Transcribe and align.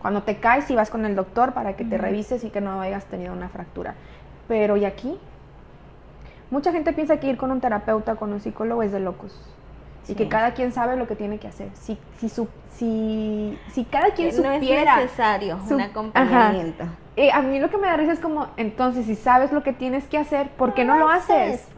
Cuando 0.00 0.22
te 0.22 0.36
caes 0.36 0.70
y 0.70 0.74
vas 0.74 0.90
con 0.90 1.04
el 1.04 1.14
doctor 1.14 1.52
para 1.52 1.76
que 1.76 1.84
te 1.84 1.98
revises 1.98 2.44
y 2.44 2.50
que 2.50 2.60
no 2.60 2.80
hayas 2.80 3.04
tenido 3.06 3.32
una 3.32 3.48
fractura. 3.48 3.94
Pero 4.48 4.76
¿y 4.76 4.84
aquí? 4.84 5.18
Mucha 6.50 6.72
gente 6.72 6.92
piensa 6.92 7.20
que 7.20 7.28
ir 7.28 7.36
con 7.36 7.50
un 7.50 7.60
terapeuta, 7.60 8.16
con 8.16 8.32
un 8.32 8.40
psicólogo 8.40 8.82
es 8.82 8.92
de 8.92 9.00
locos. 9.00 9.38
Y 10.08 10.14
que 10.14 10.28
cada 10.28 10.54
quien 10.54 10.72
sabe 10.72 10.96
lo 10.96 11.06
que 11.06 11.14
tiene 11.14 11.38
que 11.38 11.46
hacer. 11.46 11.68
Si, 11.74 11.96
si, 12.18 12.28
su, 12.28 12.48
si, 12.70 13.56
si 13.70 13.84
cada 13.84 14.10
quien 14.10 14.32
supiera... 14.32 14.96
No 14.96 15.00
es 15.02 15.04
necesario 15.04 15.58
un 15.70 15.80
acompañamiento. 15.80 16.84
Eh, 17.16 17.30
a 17.30 17.42
mí 17.42 17.60
lo 17.60 17.70
que 17.70 17.76
me 17.76 17.86
da 17.86 17.96
risa 17.96 18.12
es 18.12 18.18
como, 18.18 18.48
entonces, 18.56 19.06
si 19.06 19.14
sabes 19.14 19.52
lo 19.52 19.62
que 19.62 19.72
tienes 19.72 20.08
que 20.08 20.18
hacer, 20.18 20.48
¿por 20.50 20.74
qué 20.74 20.84
no, 20.84 20.98
lo 20.98 21.08
haces? 21.08 21.68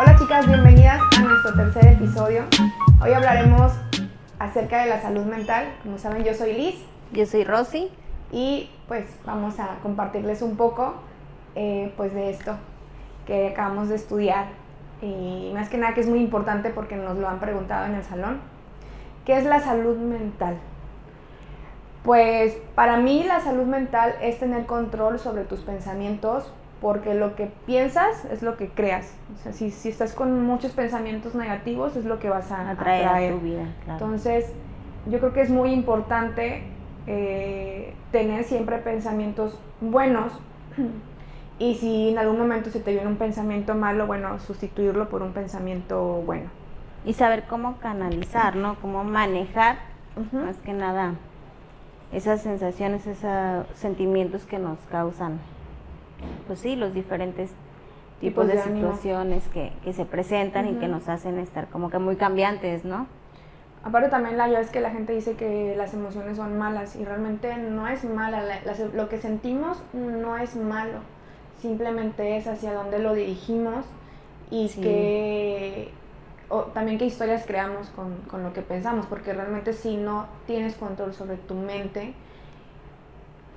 Hola 0.00 0.16
chicas, 0.16 0.46
bienvenidas 0.46 1.00
a 1.18 1.22
nuestro 1.22 1.54
tercer 1.54 1.94
episodio. 1.94 2.44
Hoy 3.02 3.10
hablaremos 3.10 3.72
acerca 4.38 4.84
de 4.84 4.90
la 4.90 5.02
salud 5.02 5.24
mental. 5.24 5.74
Como 5.82 5.98
saben, 5.98 6.22
yo 6.22 6.34
soy 6.34 6.52
Liz. 6.52 6.76
Yo 7.10 7.26
soy 7.26 7.42
Rosy. 7.42 7.90
Y 8.30 8.70
pues 8.86 9.06
vamos 9.26 9.58
a 9.58 9.80
compartirles 9.82 10.40
un 10.40 10.56
poco 10.56 10.94
eh, 11.56 11.92
pues 11.96 12.14
de 12.14 12.30
esto 12.30 12.54
que 13.26 13.48
acabamos 13.48 13.88
de 13.88 13.96
estudiar 13.96 14.46
y 15.02 15.50
más 15.52 15.68
que 15.68 15.78
nada 15.78 15.94
que 15.94 16.02
es 16.02 16.08
muy 16.08 16.20
importante 16.20 16.70
porque 16.70 16.94
nos 16.94 17.18
lo 17.18 17.28
han 17.28 17.40
preguntado 17.40 17.86
en 17.86 17.96
el 17.96 18.04
salón. 18.04 18.38
¿Qué 19.26 19.36
es 19.36 19.46
la 19.46 19.58
salud 19.58 19.96
mental? 19.96 20.58
Pues 22.04 22.56
para 22.76 22.98
mí 22.98 23.24
la 23.24 23.40
salud 23.40 23.66
mental 23.66 24.14
es 24.22 24.38
tener 24.38 24.64
control 24.64 25.18
sobre 25.18 25.42
tus 25.42 25.58
pensamientos 25.62 26.52
porque 26.80 27.14
lo 27.14 27.34
que 27.34 27.50
piensas 27.66 28.24
es 28.26 28.42
lo 28.42 28.56
que 28.56 28.68
creas. 28.68 29.12
O 29.34 29.42
sea, 29.42 29.52
si, 29.52 29.70
si 29.70 29.88
estás 29.88 30.14
con 30.14 30.44
muchos 30.44 30.72
pensamientos 30.72 31.34
negativos 31.34 31.96
es 31.96 32.04
lo 32.04 32.18
que 32.18 32.28
vas 32.28 32.50
a 32.52 32.70
atraer, 32.70 33.08
a 33.08 33.34
tu 33.34 33.40
vida. 33.40 33.64
Entonces, 33.88 34.52
yo 35.06 35.18
creo 35.18 35.32
que 35.32 35.40
es 35.40 35.50
muy 35.50 35.72
importante 35.72 36.62
eh, 37.06 37.94
tener 38.12 38.44
siempre 38.44 38.78
pensamientos 38.78 39.58
buenos 39.80 40.32
y 41.58 41.74
si 41.76 42.10
en 42.10 42.18
algún 42.18 42.38
momento 42.38 42.70
se 42.70 42.80
te 42.80 42.92
viene 42.92 43.06
un 43.06 43.16
pensamiento 43.16 43.74
malo, 43.74 44.06
bueno, 44.06 44.38
sustituirlo 44.38 45.08
por 45.08 45.22
un 45.22 45.32
pensamiento 45.32 46.22
bueno. 46.24 46.50
Y 47.04 47.14
saber 47.14 47.44
cómo 47.48 47.78
canalizar, 47.78 48.56
¿no? 48.56 48.76
Cómo 48.80 49.04
manejar, 49.04 49.78
más 50.32 50.56
que 50.56 50.72
nada, 50.72 51.14
esas 52.12 52.42
sensaciones, 52.42 53.06
esos 53.06 53.66
sentimientos 53.74 54.44
que 54.44 54.58
nos 54.58 54.78
causan, 54.90 55.38
pues 56.46 56.60
sí, 56.60 56.76
los 56.76 56.94
diferentes 56.94 57.50
tipos, 58.20 58.46
de, 58.46 58.60
situaciones 58.62 59.44
que, 59.48 59.72
se 59.92 60.04
presentan 60.04 60.68
y 60.68 60.74
que 60.74 60.88
nos 60.88 61.08
hacen 61.08 61.38
estar 61.38 61.68
como 61.68 61.90
que 61.90 61.98
muy 61.98 62.16
cambiantes, 62.16 62.84
¿no? 62.84 63.06
Aparte 63.84 64.08
también 64.08 64.36
la 64.36 64.48
ya 64.48 64.60
es 64.60 64.70
que 64.70 64.80
la 64.80 64.90
gente 64.90 65.12
dice 65.12 65.34
que 65.34 65.74
las 65.76 65.94
emociones 65.94 66.36
son 66.36 66.58
malas 66.58 66.96
y 66.96 67.04
realmente 67.04 67.56
no 67.56 67.86
es 67.86 68.04
mala, 68.04 68.42
lo 68.92 69.08
que 69.08 69.18
sentimos 69.18 69.80
no 69.92 70.36
es 70.36 70.56
malo 70.56 70.98
simplemente 71.60 72.36
es 72.36 72.46
hacia 72.46 72.72
dónde 72.72 72.98
lo 72.98 73.14
dirigimos 73.14 73.84
y 74.50 74.68
que 74.68 75.90
también 76.72 76.98
qué 76.98 77.04
historias 77.04 77.44
creamos 77.46 77.88
con, 77.90 78.42
lo 78.42 78.52
que 78.52 78.62
pensamos, 78.62 79.06
porque 79.06 79.32
realmente 79.32 79.72
si 79.72 79.96
no 79.96 80.26
tienes 80.46 80.74
control 80.74 81.12
sobre 81.14 81.36
tu 81.36 81.54
mente, 81.54 82.14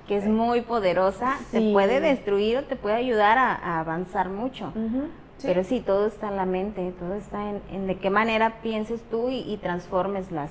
que 0.06 0.16
es 0.16 0.26
muy 0.26 0.62
poderosa, 0.62 1.36
te 1.50 1.72
puede 1.72 2.00
destruir 2.00 2.58
o 2.58 2.64
te 2.64 2.76
puede 2.76 2.96
ayudar 2.96 3.38
a, 3.38 3.80
avanzar 3.80 4.28
mucho. 4.28 4.72
Pero 5.42 5.64
sí, 5.64 5.80
todo 5.80 6.06
está 6.06 6.28
en 6.28 6.36
la 6.36 6.46
mente, 6.46 6.92
todo 6.98 7.14
está 7.14 7.50
en, 7.70 7.86
de 7.86 7.96
qué 7.96 8.10
manera 8.10 8.60
pienses 8.62 9.02
tú 9.10 9.28
y, 9.28 9.56
transformes 9.62 10.30
las, 10.30 10.50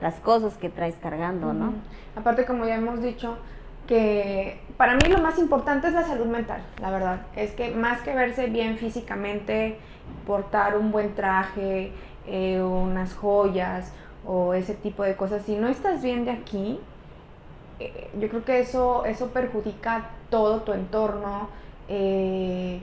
las 0.00 0.14
cosas 0.16 0.56
que 0.56 0.68
traes 0.68 0.94
cargando, 1.02 1.52
¿no? 1.52 1.74
Aparte, 2.16 2.44
como 2.44 2.64
ya 2.64 2.76
hemos 2.76 3.02
dicho, 3.02 3.36
que 3.86 4.60
para 4.76 4.94
mí 4.94 5.08
lo 5.08 5.18
más 5.18 5.38
importante 5.38 5.88
es 5.88 5.94
la 5.94 6.04
salud 6.04 6.26
mental, 6.26 6.62
la 6.80 6.90
verdad. 6.90 7.22
Es 7.36 7.52
que 7.52 7.70
más 7.72 8.00
que 8.02 8.14
verse 8.14 8.46
bien 8.46 8.78
físicamente, 8.78 9.78
portar 10.26 10.78
un 10.78 10.92
buen 10.92 11.14
traje, 11.14 11.92
eh, 12.26 12.62
unas 12.62 13.14
joyas 13.14 13.92
o 14.24 14.54
ese 14.54 14.74
tipo 14.74 15.02
de 15.02 15.16
cosas, 15.16 15.42
si 15.42 15.56
no 15.56 15.68
estás 15.68 16.02
bien 16.02 16.24
de 16.24 16.30
aquí, 16.30 16.78
eh, 17.84 18.10
yo 18.20 18.28
creo 18.28 18.44
que 18.44 18.60
eso, 18.60 19.04
eso 19.04 19.28
perjudica 19.28 20.10
todo 20.30 20.62
tu 20.62 20.72
entorno, 20.72 21.48
eh, 21.88 22.80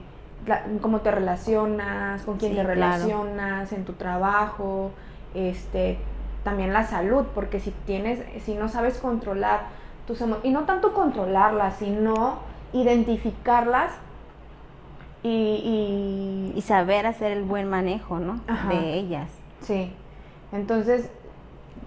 cómo 0.81 1.01
te 1.01 1.11
relacionas, 1.11 2.23
con 2.23 2.37
quién 2.37 2.55
te 2.55 2.63
relacionas, 2.63 3.71
en 3.71 3.85
tu 3.85 3.93
trabajo, 3.93 4.91
este, 5.33 5.97
también 6.43 6.73
la 6.73 6.85
salud, 6.85 7.25
porque 7.35 7.59
si 7.59 7.71
tienes, 7.85 8.21
si 8.43 8.55
no 8.55 8.69
sabes 8.69 8.97
controlar 8.97 9.79
y 10.43 10.49
no 10.49 10.63
tanto 10.63 10.93
controlarlas, 10.93 11.75
sino 11.77 12.39
identificarlas 12.73 13.91
y, 15.21 16.53
y, 16.55 16.61
saber 16.61 17.05
hacer 17.05 17.31
el 17.31 17.43
buen 17.43 17.69
manejo, 17.69 18.19
¿no? 18.19 18.39
De 18.69 18.93
ellas. 18.95 19.29
Sí. 19.61 19.91
Entonces, 20.51 21.11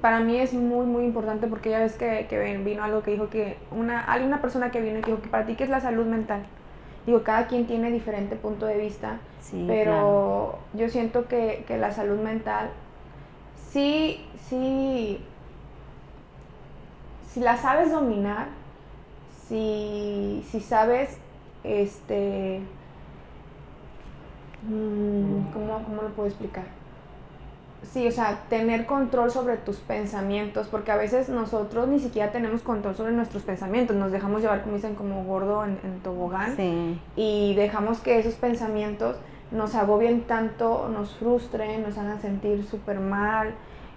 para 0.03 0.21
mí 0.21 0.37
es 0.37 0.53
muy, 0.53 0.85
muy 0.85 1.05
importante 1.05 1.47
porque 1.47 1.71
ya 1.71 1.79
ves 1.79 1.95
que, 1.95 2.27
que 2.29 2.59
vino 2.59 2.85
algo 2.85 3.03
que 3.03 3.13
dijo 3.13 3.31
que 3.31 3.57
una, 3.71 4.13
hay 4.13 4.23
una 4.25 4.43
persona 4.43 4.71
que 4.71 4.83
vino 4.83 4.99
y 4.99 5.03
dijo 5.03 5.23
que 5.23 5.29
para 5.29 5.47
ti, 5.47 5.55
¿qué 5.55 5.65
es 5.65 5.71
la 5.71 5.81
salud 5.81 6.05
mental? 6.05 6.43
Digo, 7.07 7.23
cada 7.23 7.47
quien 7.47 7.67
tiene 7.67 7.91
diferente 7.91 8.37
punto 8.37 8.67
de 8.67 8.77
vista, 8.77 9.19
sí, 9.41 9.65
pero 9.67 10.59
yo 10.75 10.89
siento 10.91 11.27
que, 11.27 11.65
que 11.67 11.79
la 11.79 11.91
salud 11.93 12.19
mental 12.19 12.69
sí, 13.71 14.27
sí 14.49 15.19
si 17.33 17.41
la 17.41 17.57
sabes 17.57 17.91
dominar, 17.91 18.49
si, 19.49 20.45
sabes, 20.61 21.17
este, 21.65 22.61
mm, 24.69 25.53
¿cómo, 25.53 25.83
¿cómo, 25.85 26.03
lo 26.03 26.09
puedo 26.11 26.29
explicar? 26.29 26.65
Sí, 27.91 28.07
o 28.07 28.13
sea, 28.13 28.45
tener 28.49 28.87
control 28.87 29.31
sobre 29.31 29.57
tus 29.57 29.79
pensamientos, 29.79 30.69
porque 30.69 30.93
a 30.93 30.97
veces 30.97 31.29
nosotros 31.29 31.89
ni 31.89 31.99
siquiera 31.99 32.31
tenemos 32.31 32.63
control 32.63 32.95
sobre 32.95 33.13
nuestros 33.13 33.43
pensamientos, 33.43 33.97
nos 33.97 34.13
dejamos 34.13 34.41
llevar, 34.41 34.63
como 34.63 34.77
dicen, 34.77 34.95
como 34.95 35.25
gordo 35.25 35.65
en, 35.65 35.79
en 35.83 36.01
tobogán, 36.01 37.01
y 37.17 37.55
dejamos 37.55 38.01
que 38.01 38.19
esos 38.19 38.35
pensamientos 38.35 39.17
nos 39.51 39.75
agobien 39.75 40.23
tanto, 40.23 40.89
nos 40.89 41.15
frustren, 41.17 41.83
nos 41.83 41.99
hagan 41.99 42.21
sentir 42.21 42.65
súper 42.65 43.01
mal, 43.01 43.55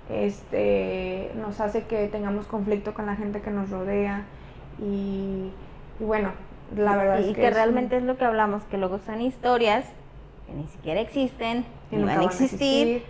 este, 0.09 1.31
nos 1.35 1.59
hace 1.62 1.84
que 1.84 2.07
tengamos 2.07 2.46
conflicto 2.46 2.94
con 2.94 3.06
la 3.06 3.16
gente 3.16 3.41
que 3.41 3.52
nos 3.52 3.69
rodea. 3.69 4.23
Y, 4.79 5.52
bueno, 6.00 6.31
la 6.75 6.97
verdad 6.97 7.19
y, 7.19 7.29
es 7.29 7.35
que, 7.35 7.41
que 7.41 7.50
realmente 7.52 7.97
es, 7.97 8.03
lo 8.03 8.17
que 8.17 8.25
hablamos, 8.25 8.63
que 8.63 8.78
luego 8.78 9.00
son 9.00 9.22
historias 9.22 9.85
que 10.46 10.53
ni 10.53 10.67
siquiera 10.67 11.02
existen, 11.02 11.66
ni 11.91 12.03
van 12.03 12.19
a 12.19 12.23
existir, 12.25 13.03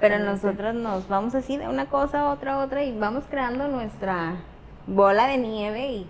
pero 0.00 0.18
nosotros 0.18 0.74
nos 0.74 1.08
vamos 1.08 1.34
así 1.34 1.56
de 1.56 1.68
una 1.68 1.86
cosa 1.86 2.22
a 2.22 2.32
otra 2.32 2.54
a 2.54 2.58
otra 2.64 2.84
y 2.84 2.96
vamos 2.96 3.24
creando 3.28 3.68
nuestra 3.68 4.34
bola 4.86 5.26
de 5.26 5.38
nieve 5.38 5.88
y 5.88 6.06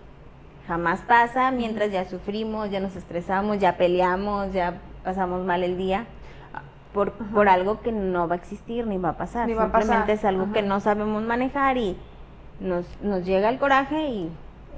jamás 0.67 1.01
pasa 1.01 1.51
mientras 1.51 1.93
ya 1.93 2.05
sufrimos, 2.05 2.71
ya 2.71 2.81
nos 2.81 2.97
estresamos, 2.97 3.59
ya 3.59 3.77
peleamos, 3.77 4.53
ya 4.53 4.75
pasamos 5.05 5.45
mal 5.45 5.63
el 5.63 5.77
día 5.77 6.07
por, 6.97 7.13
por 7.13 7.49
algo 7.49 7.83
que 7.83 7.93
no 7.93 8.27
va 8.27 8.37
a 8.37 8.39
existir 8.39 8.87
ni 8.87 8.97
va 8.97 9.11
a 9.11 9.17
pasar. 9.19 9.47
Simplemente 9.49 10.13
es 10.13 10.25
algo 10.25 10.51
que 10.53 10.63
no 10.63 10.81
sabemos 10.81 11.23
manejar 11.23 11.77
y 11.77 11.95
nos, 12.59 12.87
nos 13.03 13.23
llega 13.27 13.51
el 13.51 13.59
coraje 13.59 14.09
y 14.09 14.31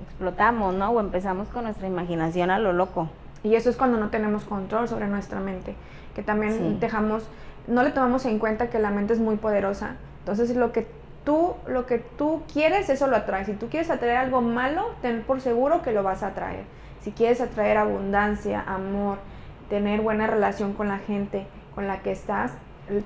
explotamos, 0.02 0.74
¿no? 0.74 0.90
O 0.90 0.98
empezamos 0.98 1.46
con 1.46 1.62
nuestra 1.62 1.86
imaginación 1.86 2.50
a 2.50 2.58
lo 2.58 2.72
loco. 2.72 3.08
Y 3.44 3.54
eso 3.54 3.70
es 3.70 3.76
cuando 3.76 3.98
no 3.98 4.08
tenemos 4.08 4.44
control 4.44 4.88
sobre 4.88 5.06
nuestra 5.06 5.38
mente, 5.38 5.76
que 6.16 6.24
también 6.24 6.80
dejamos, 6.80 7.28
no 7.68 7.82
le 7.82 7.90
tomamos 7.90 8.24
en 8.26 8.38
cuenta 8.38 8.70
que 8.70 8.78
la 8.78 8.90
mente 8.90 9.12
es 9.12 9.20
muy 9.20 9.36
poderosa. 9.36 9.96
Entonces 10.20 10.54
lo 10.56 10.72
que 10.72 10.86
tú, 11.24 11.54
lo 11.66 11.86
que 11.86 11.98
tú 11.98 12.42
quieres, 12.52 12.88
eso 12.88 13.06
lo 13.06 13.16
atraes. 13.16 13.46
Si 13.46 13.52
tú 13.52 13.68
quieres 13.68 13.90
atraer 13.90 14.16
algo 14.16 14.40
malo, 14.40 14.94
ten 15.02 15.22
por 15.22 15.40
seguro 15.40 15.82
que 15.82 15.92
lo 15.92 16.02
vas 16.02 16.22
a 16.22 16.28
atraer. 16.28 16.64
Si 17.02 17.12
quieres 17.12 17.40
atraer 17.40 17.76
abundancia, 17.76 18.64
amor, 18.66 19.18
tener 19.68 20.00
buena 20.00 20.26
relación 20.26 20.72
con 20.72 20.88
la 20.88 20.98
gente, 20.98 21.46
con 21.74 21.86
la 21.86 22.02
que 22.02 22.12
estás, 22.12 22.52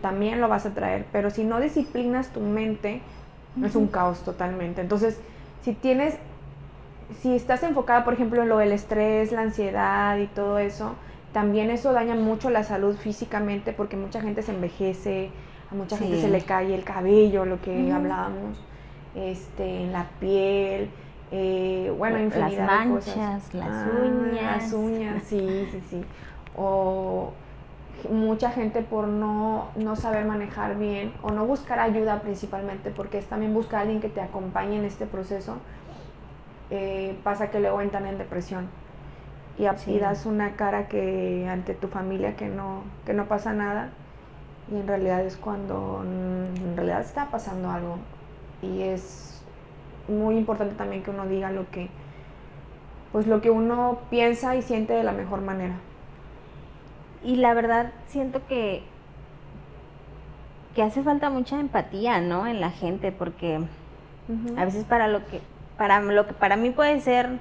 también 0.01 0.41
lo 0.41 0.49
vas 0.49 0.67
a 0.67 0.71
traer. 0.71 1.07
Pero 1.13 1.31
si 1.31 1.45
no 1.45 1.61
disciplinas 1.61 2.29
tu 2.29 2.41
mente, 2.41 3.03
es 3.63 3.75
un 3.77 3.89
caos 3.89 4.21
totalmente. 4.25 4.81
Entonces, 4.81 5.21
si 5.63 5.73
tienes, 5.75 6.17
si 7.21 7.35
estás 7.35 7.63
enfocada, 7.63 8.05
por 8.05 8.15
ejemplo, 8.15 8.43
en 8.43 8.49
lo 8.49 8.59
del 8.59 8.73
estrés, 8.73 9.33
la 9.33 9.43
ansiedad 9.43 10.17
y 10.19 10.27
todo 10.29 10.59
eso, 10.59 10.95
también 11.33 11.71
eso 11.71 11.93
daña 11.93 12.15
mucho 12.15 12.51
la 12.51 12.63
salud 12.63 12.97
físicamente 12.97 13.73
porque 13.73 13.97
mucha 13.97 14.21
gente 14.21 14.43
se 14.43 14.53
envejece, 14.53 15.31
a 15.71 15.75
mucha 15.75 15.97
gente 15.97 16.21
se 16.21 16.29
le 16.29 16.43
cae 16.43 16.75
el 16.75 16.85
cabello, 16.85 17.45
lo 17.45 17.61
que 17.61 17.91
hablábamos, 17.91 18.63
este, 19.15 19.85
en 19.85 19.93
la 19.93 20.07
piel, 20.21 20.91
eh, 21.31 21.93
bueno, 21.97 22.19
infinidad 22.19 22.67
las 22.67 22.87
manchas, 22.87 23.55
las 23.55 23.69
ah, 23.69 23.91
uñas. 24.05 24.63
Las 24.63 24.73
uñas, 24.75 25.23
sí, 25.23 25.67
sí, 25.71 25.81
sí. 25.89 26.05
O 26.55 27.33
mucha 28.11 28.51
gente 28.51 28.83
por 28.83 29.09
no, 29.09 29.69
no 29.77 29.97
saber 29.97 30.27
manejar 30.27 30.77
bien 30.77 31.13
o 31.23 31.31
no 31.31 31.47
buscar 31.47 31.79
ayuda 31.79 32.21
principalmente, 32.21 32.91
porque 32.91 33.17
es 33.17 33.27
también 33.27 33.55
buscar 33.55 33.79
a 33.79 33.83
alguien 33.83 34.01
que 34.03 34.11
te 34.11 34.21
acompañe 34.21 34.77
en 34.77 34.85
este 34.85 35.07
proceso, 35.07 35.57
eh, 36.69 37.17
pasa 37.25 37.51
que 37.51 37.61
luego 37.61 37.81
entran 37.81 38.07
en 38.07 38.19
depresión 38.19 38.69
y, 39.63 39.79
sí. 39.79 39.99
das 39.99 40.27
una 40.27 40.57
cara 40.57 40.89
que 40.89 41.49
ante 41.49 41.75
tu 41.75 41.89
familia 41.89 42.37
que 42.37 42.49
no, 42.49 42.83
que 43.07 43.15
no 43.15 43.27
pasa 43.27 43.53
nada 43.53 43.91
y 44.71 44.77
en 44.77 44.87
realidad 44.87 45.25
es 45.25 45.37
cuando 45.37 46.03
en 46.05 46.77
realidad 46.77 47.01
está 47.01 47.31
pasando 47.31 47.71
algo 47.71 47.99
y 48.63 48.83
es 48.83 49.43
muy 50.09 50.37
importante 50.37 50.75
también 50.75 51.03
que 51.03 51.11
uno 51.11 51.27
diga 51.27 51.51
lo 51.51 51.71
que 51.71 51.89
pues 53.13 53.27
lo 53.27 53.43
que 53.43 53.51
uno 53.51 53.99
piensa 54.11 54.57
y 54.57 54.63
siente 54.63 54.95
de 54.95 55.03
la 55.03 55.13
mejor 55.13 55.43
manera. 55.43 55.75
Y 57.23 57.37
la 57.37 57.53
verdad 57.53 57.93
siento 58.09 58.41
que 58.49 58.83
que 60.75 60.83
hace 60.83 61.03
falta 61.03 61.29
mucha 61.29 61.61
empatía, 61.61 62.21
¿no? 62.23 62.47
En 62.47 62.61
la 62.61 62.71
gente 62.71 63.13
porque 63.13 63.61
a 64.57 64.65
veces 64.65 64.85
para 64.85 65.09
lo 65.09 65.27
que 65.27 65.41
para 65.77 66.01
lo 66.01 66.27
que 66.27 66.33
para 66.33 66.57
mí 66.57 66.71
puede 66.71 67.01
ser 67.01 67.39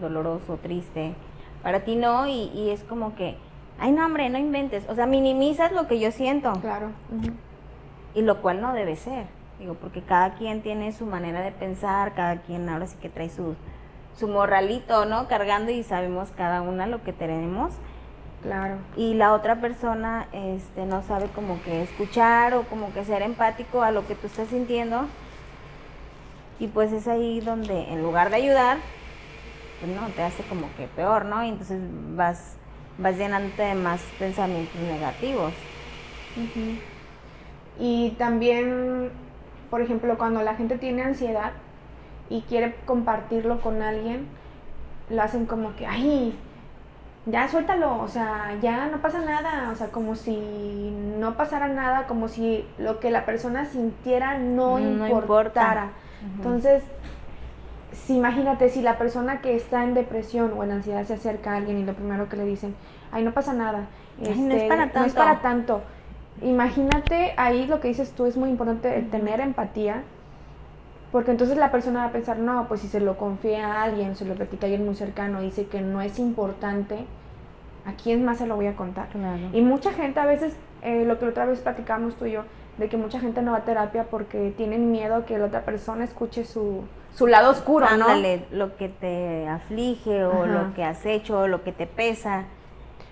doloroso, 0.00 0.58
triste, 0.62 1.14
para 1.62 1.80
ti 1.80 1.96
no 1.96 2.26
y, 2.26 2.50
y 2.54 2.70
es 2.70 2.82
como 2.84 3.14
que 3.14 3.36
ay 3.82 3.90
no 3.90 4.06
hombre, 4.06 4.30
no 4.30 4.38
inventes, 4.38 4.84
o 4.88 4.94
sea, 4.94 5.06
minimizas 5.06 5.72
lo 5.72 5.88
que 5.88 5.98
yo 5.98 6.12
siento. 6.12 6.52
Claro. 6.60 6.90
Y 8.14 8.22
lo 8.22 8.40
cual 8.40 8.60
no 8.60 8.72
debe 8.72 8.94
ser, 8.94 9.26
digo, 9.58 9.74
porque 9.74 10.02
cada 10.02 10.34
quien 10.34 10.62
tiene 10.62 10.92
su 10.92 11.04
manera 11.04 11.40
de 11.40 11.50
pensar, 11.50 12.14
cada 12.14 12.36
quien 12.42 12.68
ahora 12.68 12.86
sí 12.86 12.96
que 13.02 13.08
trae 13.08 13.28
su, 13.28 13.56
su 14.16 14.28
morralito, 14.28 15.04
¿no? 15.04 15.26
Cargando 15.26 15.72
y 15.72 15.82
sabemos 15.82 16.30
cada 16.36 16.62
una 16.62 16.86
lo 16.86 17.02
que 17.02 17.12
tenemos. 17.12 17.72
Claro. 18.42 18.76
Y 18.96 19.14
la 19.14 19.32
otra 19.32 19.60
persona 19.60 20.26
este, 20.32 20.84
no 20.84 21.02
sabe 21.02 21.26
como 21.28 21.62
que 21.62 21.82
escuchar 21.82 22.54
o 22.54 22.62
como 22.64 22.92
que 22.92 23.04
ser 23.04 23.22
empático 23.22 23.82
a 23.82 23.90
lo 23.90 24.06
que 24.06 24.14
tú 24.14 24.28
estás 24.28 24.48
sintiendo. 24.48 25.06
Y 26.60 26.68
pues 26.68 26.92
es 26.92 27.08
ahí 27.08 27.40
donde 27.40 27.92
en 27.92 28.02
lugar 28.02 28.30
de 28.30 28.36
ayudar, 28.36 28.78
pues 29.82 30.00
no, 30.00 30.06
te 30.08 30.22
hace 30.22 30.42
como 30.44 30.68
que 30.76 30.86
peor, 30.86 31.24
¿no? 31.24 31.42
Y 31.44 31.48
entonces 31.48 31.80
vas 32.16 32.56
vas 32.98 33.16
llenándote 33.16 33.62
de 33.62 33.74
más 33.74 34.00
pensamientos 34.18 34.80
negativos. 34.80 35.52
Y 37.78 38.10
también, 38.10 39.10
por 39.70 39.80
ejemplo, 39.80 40.16
cuando 40.16 40.42
la 40.42 40.54
gente 40.54 40.78
tiene 40.78 41.02
ansiedad 41.02 41.52
y 42.30 42.42
quiere 42.42 42.76
compartirlo 42.86 43.60
con 43.60 43.82
alguien, 43.82 44.26
lo 45.10 45.22
hacen 45.22 45.46
como 45.46 45.74
que, 45.76 45.86
ay, 45.86 46.38
ya 47.26 47.48
suéltalo, 47.48 48.00
o 48.00 48.08
sea, 48.08 48.56
ya 48.62 48.86
no 48.86 48.98
pasa 48.98 49.20
nada, 49.20 49.70
o 49.72 49.76
sea, 49.76 49.88
como 49.88 50.14
si 50.14 50.92
no 51.18 51.36
pasara 51.36 51.68
nada, 51.68 52.06
como 52.06 52.28
si 52.28 52.64
lo 52.78 53.00
que 53.00 53.10
la 53.10 53.26
persona 53.26 53.66
sintiera 53.66 54.38
no, 54.38 54.78
importara. 54.78 55.90
Entonces, 56.36 56.84
si 57.92 58.16
imagínate, 58.16 58.68
si 58.68 58.82
la 58.82 58.98
persona 58.98 59.40
que 59.40 59.54
está 59.54 59.84
en 59.84 59.94
depresión 59.94 60.52
o 60.56 60.64
en 60.64 60.72
ansiedad 60.72 61.04
se 61.04 61.14
acerca 61.14 61.52
a 61.52 61.56
alguien 61.56 61.78
y 61.78 61.84
lo 61.84 61.94
primero 61.94 62.28
que 62.28 62.36
le 62.36 62.44
dicen, 62.44 62.74
ay, 63.10 63.22
no 63.22 63.32
pasa 63.32 63.52
nada, 63.52 63.86
no, 64.18 64.28
es 64.28 64.38
este, 64.38 64.68
para 64.68 64.84
tanto. 64.84 65.00
no 65.00 65.06
es 65.06 65.12
para 65.12 65.40
tanto. 65.40 65.82
Imagínate, 66.40 67.34
ahí 67.36 67.66
lo 67.66 67.80
que 67.80 67.88
dices 67.88 68.12
tú 68.12 68.26
es 68.26 68.36
muy 68.36 68.48
importante 68.48 68.90
tener 69.10 69.40
empatía, 69.40 70.02
porque 71.12 71.30
entonces 71.30 71.58
la 71.58 71.70
persona 71.70 72.00
va 72.00 72.06
a 72.06 72.12
pensar, 72.12 72.38
no, 72.38 72.66
pues 72.68 72.80
si 72.80 72.88
se 72.88 73.00
lo 73.00 73.18
confía 73.18 73.66
a 73.66 73.82
alguien, 73.82 74.16
se 74.16 74.24
lo 74.24 74.34
platica 74.34 74.64
a 74.64 74.68
alguien 74.68 74.86
muy 74.86 74.94
cercano, 74.94 75.42
dice 75.42 75.66
que 75.66 75.82
no 75.82 76.00
es 76.00 76.18
importante, 76.18 77.04
¿a 77.84 77.92
quién 77.92 78.24
más 78.24 78.38
se 78.38 78.46
lo 78.46 78.56
voy 78.56 78.66
a 78.66 78.76
contar? 78.76 79.08
Y 79.52 79.60
mucha 79.60 79.92
gente 79.92 80.18
a 80.20 80.24
veces, 80.24 80.56
eh, 80.80 81.04
lo 81.04 81.18
que 81.18 81.26
otra 81.26 81.44
vez 81.44 81.60
platicamos 81.60 82.16
tú 82.16 82.24
y 82.24 82.32
yo, 82.32 82.44
de 82.78 82.88
que 82.88 82.96
mucha 82.96 83.20
gente 83.20 83.42
no 83.42 83.52
va 83.52 83.58
a 83.58 83.64
terapia 83.64 84.04
porque 84.04 84.54
tienen 84.56 84.90
miedo 84.90 85.26
que 85.26 85.36
la 85.36 85.44
otra 85.44 85.66
persona 85.66 86.04
escuche 86.04 86.46
su, 86.46 86.84
su 87.14 87.26
lado 87.26 87.50
oscuro, 87.50 87.86
Ándale, 87.86 88.46
lo 88.50 88.76
que 88.76 88.88
te 88.88 89.46
aflige 89.48 90.24
o 90.24 90.46
lo 90.46 90.74
que 90.74 90.84
has 90.84 91.04
hecho 91.04 91.40
o 91.40 91.48
lo 91.48 91.62
que 91.62 91.72
te 91.72 91.86
pesa. 91.86 92.44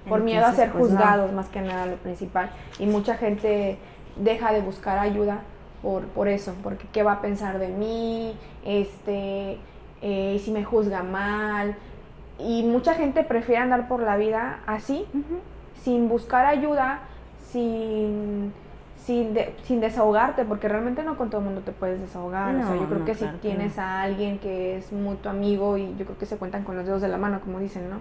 Por 0.08 0.22
miedo 0.22 0.46
a 0.46 0.54
ser 0.54 0.72
pues, 0.72 0.86
juzgados, 0.86 1.30
más 1.32 1.48
que 1.48 1.60
nada, 1.60 1.84
lo 1.84 1.96
principal. 1.96 2.50
Y 2.78 2.86
mucha 2.86 3.16
gente 3.16 3.76
deja 4.16 4.52
de 4.52 4.62
buscar 4.62 4.98
ayuda 4.98 5.40
por, 5.82 6.04
por 6.04 6.28
eso, 6.28 6.54
porque 6.62 6.86
qué 6.90 7.02
va 7.02 7.12
a 7.12 7.20
pensar 7.20 7.58
de 7.58 7.68
mí, 7.68 8.34
este, 8.64 9.58
eh, 10.00 10.40
si 10.42 10.50
me 10.50 10.64
juzga 10.64 11.02
mal. 11.02 11.76
Y 12.38 12.62
mucha 12.62 12.94
gente 12.94 13.22
prefiere 13.22 13.60
andar 13.60 13.88
por 13.88 14.02
la 14.02 14.16
vida 14.16 14.60
así, 14.66 15.06
sin 15.82 16.08
buscar 16.08 16.46
ayuda, 16.46 17.00
sin 17.52 18.54
sin, 19.10 19.36
sin 19.64 19.80
desahogarte, 19.80 20.44
porque 20.44 20.68
realmente 20.68 21.02
no 21.02 21.16
con 21.16 21.30
todo 21.30 21.40
el 21.40 21.46
mundo 21.46 21.62
te 21.62 21.72
puedes 21.72 22.00
desahogar. 22.00 22.54
o 22.54 22.62
sea, 22.62 22.76
yo 22.76 22.86
creo 22.88 23.04
que 23.04 23.14
si 23.16 23.26
tienes 23.42 23.76
a 23.76 24.02
alguien 24.02 24.38
que 24.38 24.76
es 24.76 24.92
muy 24.92 25.16
tu 25.16 25.28
amigo 25.28 25.76
y 25.76 25.96
yo 25.96 26.04
creo 26.04 26.16
que 26.16 26.26
se 26.26 26.36
cuentan 26.36 26.62
con 26.62 26.76
los 26.76 26.86
dedos 26.86 27.02
de 27.02 27.08
la 27.08 27.16
mano, 27.16 27.40
como 27.40 27.58
dicen, 27.58 27.90
¿no? 27.90 27.96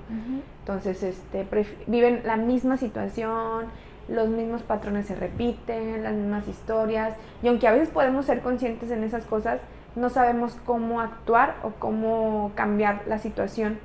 Entonces, 0.59 1.01
este, 1.01 1.47
viven 1.87 2.21
la 2.25 2.37
misma 2.37 2.77
situación, 2.77 3.65
los 4.07 4.29
mismos 4.29 4.61
patrones 4.61 5.07
se 5.07 5.15
repiten, 5.15 6.03
las 6.03 6.13
mismas 6.13 6.47
historias, 6.47 7.15
y 7.41 7.47
aunque 7.47 7.67
a 7.67 7.71
veces 7.71 7.89
podemos 7.89 8.27
ser 8.27 8.41
conscientes 8.41 8.91
en 8.91 9.03
esas 9.03 9.25
cosas, 9.25 9.61
no 9.95 10.09
sabemos 10.09 10.59
cómo 10.63 11.01
actuar 11.01 11.55
o 11.63 11.71
cómo 11.79 12.51
cambiar 12.53 13.01
la 13.07 13.17
situación. 13.17 13.79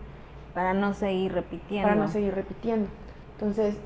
Para 0.53 0.75
no 0.75 0.93
seguir 0.93 1.33
repitiendo. 1.33 1.89
Para 1.89 2.01
no 2.01 2.09
seguir 2.09 2.35
repitiendo. 2.35 2.89
Entonces, 3.35 3.77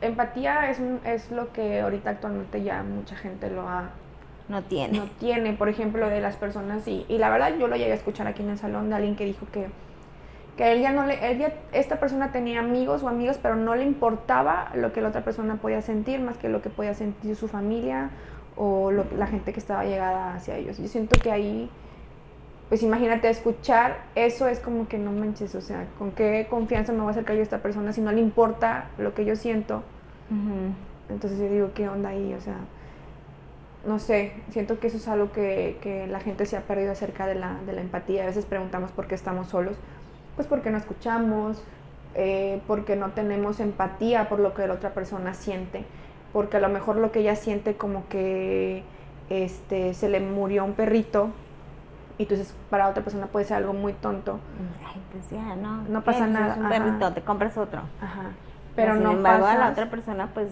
empatía 0.00 0.70
es, 0.70 0.80
es 1.04 1.30
lo 1.30 1.52
que 1.52 1.80
ahorita 1.80 2.10
actualmente 2.10 2.62
ya 2.62 2.82
mucha 2.82 3.16
gente 3.16 3.50
lo 3.50 3.68
ha... 3.68 3.90
No 4.48 4.62
tiene. 4.62 4.98
No 4.98 5.06
tiene, 5.18 5.52
por 5.52 5.68
ejemplo, 5.68 6.08
de 6.08 6.20
las 6.20 6.36
personas, 6.36 6.86
y, 6.86 7.04
y 7.08 7.18
la 7.18 7.30
verdad 7.30 7.56
yo 7.58 7.68
lo 7.68 7.76
llegué 7.76 7.92
a 7.92 7.96
escuchar 7.96 8.26
aquí 8.26 8.42
en 8.42 8.50
el 8.50 8.58
salón 8.58 8.88
de 8.88 8.96
alguien 8.96 9.16
que 9.16 9.24
dijo 9.24 9.46
que, 9.52 9.68
que 10.56 10.72
él 10.72 10.82
ya 10.82 10.92
no 10.92 11.04
le, 11.04 11.30
él 11.30 11.52
esta 11.72 11.98
persona 11.98 12.32
tenía 12.32 12.60
amigos 12.60 13.02
o 13.02 13.08
amigas, 13.08 13.38
pero 13.40 13.56
no 13.56 13.74
le 13.74 13.84
importaba 13.84 14.70
lo 14.74 14.92
que 14.92 15.00
la 15.00 15.08
otra 15.08 15.24
persona 15.24 15.56
podía 15.56 15.82
sentir, 15.82 16.20
más 16.20 16.36
que 16.36 16.48
lo 16.48 16.62
que 16.62 16.70
podía 16.70 16.94
sentir 16.94 17.36
su 17.36 17.48
familia 17.48 18.10
o 18.56 18.90
la 18.90 19.26
gente 19.26 19.52
que 19.52 19.60
estaba 19.60 19.84
llegada 19.84 20.34
hacia 20.34 20.56
ellos. 20.56 20.78
Yo 20.78 20.88
siento 20.88 21.20
que 21.20 21.30
ahí 21.30 21.70
pues 22.68 22.82
imagínate 22.82 23.28
escuchar 23.28 23.98
eso 24.14 24.48
es 24.48 24.58
como 24.58 24.88
que 24.88 24.98
no 24.98 25.12
manches, 25.12 25.54
o 25.54 25.60
sea, 25.60 25.86
con 25.98 26.10
qué 26.10 26.46
confianza 26.50 26.92
me 26.92 26.98
voy 26.98 27.08
a 27.08 27.10
acercar 27.12 27.36
yo 27.36 27.40
a 27.40 27.44
esta 27.44 27.58
persona 27.58 27.92
si 27.92 28.00
no 28.00 28.10
le 28.10 28.20
importa 28.20 28.90
lo 28.98 29.14
que 29.14 29.24
yo 29.24 29.36
siento. 29.36 29.82
Entonces 31.08 31.38
yo 31.38 31.48
digo, 31.48 31.70
¿qué 31.74 31.88
onda 31.88 32.08
ahí? 32.08 32.34
O 32.34 32.40
sea, 32.40 32.56
no 33.86 34.00
sé, 34.00 34.32
siento 34.50 34.80
que 34.80 34.88
eso 34.88 34.96
es 34.96 35.06
algo 35.06 35.30
que, 35.30 35.78
que 35.80 36.08
la 36.08 36.18
gente 36.18 36.44
se 36.46 36.56
ha 36.56 36.62
perdido 36.62 36.90
acerca 36.90 37.28
de 37.28 37.36
la, 37.36 37.56
de 37.64 37.72
la, 37.72 37.80
empatía. 37.80 38.24
A 38.24 38.26
veces 38.26 38.44
preguntamos 38.44 38.90
por 38.90 39.06
qué 39.06 39.14
estamos 39.14 39.48
solos, 39.48 39.76
pues 40.34 40.48
porque 40.48 40.70
no 40.70 40.78
escuchamos, 40.78 41.62
eh, 42.16 42.60
porque 42.66 42.96
no 42.96 43.10
tenemos 43.10 43.60
empatía 43.60 44.28
por 44.28 44.40
lo 44.40 44.54
que 44.54 44.66
la 44.66 44.74
otra 44.74 44.92
persona 44.92 45.34
siente, 45.34 45.84
porque 46.32 46.56
a 46.56 46.60
lo 46.60 46.68
mejor 46.68 46.96
lo 46.96 47.12
que 47.12 47.20
ella 47.20 47.36
siente 47.36 47.76
como 47.76 48.08
que 48.08 48.82
este, 49.30 49.94
se 49.94 50.08
le 50.08 50.18
murió 50.18 50.64
un 50.64 50.72
perrito 50.72 51.30
y 52.18 52.22
entonces 52.22 52.54
para 52.70 52.88
otra 52.88 53.02
persona 53.02 53.26
puede 53.26 53.44
ser 53.44 53.58
algo 53.58 53.72
muy 53.72 53.92
tonto. 53.92 54.38
Ay, 54.86 55.00
pues 55.12 55.30
ya, 55.30 55.54
no. 55.56 55.82
No 55.82 56.02
pasa 56.02 56.20
pues 56.20 56.30
nada. 56.30 56.54
Es 56.54 56.58
un 56.58 56.68
perrito, 56.68 57.12
te 57.12 57.22
compras 57.22 57.56
otro. 57.58 57.82
Ajá. 58.00 58.30
Pero 58.74 58.94
no 58.94 59.10
sin 59.10 59.18
embargo, 59.18 59.46
a 59.46 59.56
la 59.56 59.70
otra 59.70 59.90
persona 59.90 60.30
pues 60.34 60.48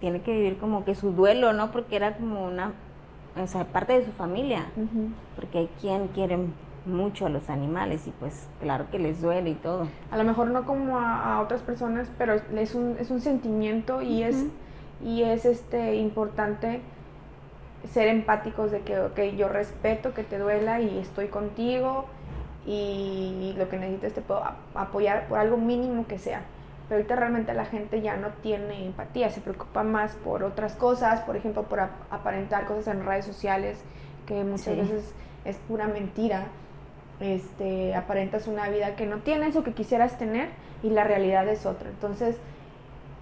tiene 0.00 0.22
que 0.22 0.32
vivir 0.32 0.58
como 0.58 0.84
que 0.84 0.94
su 0.94 1.12
duelo, 1.12 1.52
¿no? 1.52 1.70
Porque 1.72 1.96
era 1.96 2.16
como 2.16 2.44
una, 2.44 2.72
o 3.40 3.46
sea, 3.46 3.64
parte 3.64 3.98
de 3.98 4.04
su 4.04 4.12
familia. 4.12 4.66
Porque 5.36 5.58
hay 5.58 5.70
quien 5.80 6.08
quiere 6.08 6.38
mucho 6.86 7.26
a 7.26 7.28
los 7.28 7.50
animales 7.50 8.06
y 8.06 8.10
pues 8.12 8.48
claro 8.60 8.86
que 8.90 8.98
les 8.98 9.20
duele 9.20 9.50
y 9.50 9.54
todo. 9.54 9.88
A 10.10 10.16
lo 10.16 10.24
mejor 10.24 10.48
no 10.48 10.64
como 10.64 10.98
a, 10.98 11.40
otras 11.40 11.60
personas, 11.60 12.08
pero 12.16 12.34
es 12.34 12.74
un, 12.74 12.96
es 12.98 13.10
un 13.10 13.20
sentimiento 13.20 14.02
y 14.02 14.22
es 14.22 14.46
y 15.04 15.22
es 15.22 15.44
este 15.44 15.96
importante 15.96 16.80
ser 17.92 18.08
empáticos 18.08 18.70
de 18.70 18.80
que, 18.80 18.98
ok, 18.98 19.20
yo 19.36 19.48
respeto 19.48 20.14
que 20.14 20.24
te 20.24 20.38
duela 20.38 20.80
y 20.80 20.98
estoy 20.98 21.28
contigo 21.28 22.06
y 22.66 23.54
lo 23.56 23.68
que 23.68 23.78
necesites 23.78 24.14
te 24.14 24.20
puedo 24.22 24.42
apoyar 24.74 25.28
por 25.28 25.38
algo 25.38 25.56
mínimo 25.56 26.06
que 26.06 26.18
sea. 26.18 26.42
Pero 26.88 26.98
ahorita 26.98 27.16
realmente 27.16 27.54
la 27.54 27.64
gente 27.64 28.00
ya 28.00 28.16
no 28.16 28.28
tiene 28.42 28.86
empatía, 28.86 29.30
se 29.30 29.40
preocupa 29.40 29.82
más 29.82 30.14
por 30.16 30.44
otras 30.44 30.74
cosas, 30.74 31.20
por 31.22 31.36
ejemplo, 31.36 31.64
por 31.64 31.80
aparentar 31.80 32.66
cosas 32.66 32.88
en 32.88 33.04
redes 33.04 33.24
sociales, 33.24 33.82
que 34.26 34.44
muchas 34.44 34.76
veces 34.76 35.14
es 35.44 35.56
pura 35.68 35.86
mentira. 35.86 36.46
Este, 37.18 37.94
aparentas 37.94 38.46
una 38.46 38.68
vida 38.68 38.94
que 38.94 39.06
no 39.06 39.18
tienes 39.18 39.56
o 39.56 39.64
que 39.64 39.72
quisieras 39.72 40.18
tener 40.18 40.50
y 40.82 40.90
la 40.90 41.02
realidad 41.02 41.48
es 41.48 41.66
otra. 41.66 41.88
Entonces, 41.88 42.36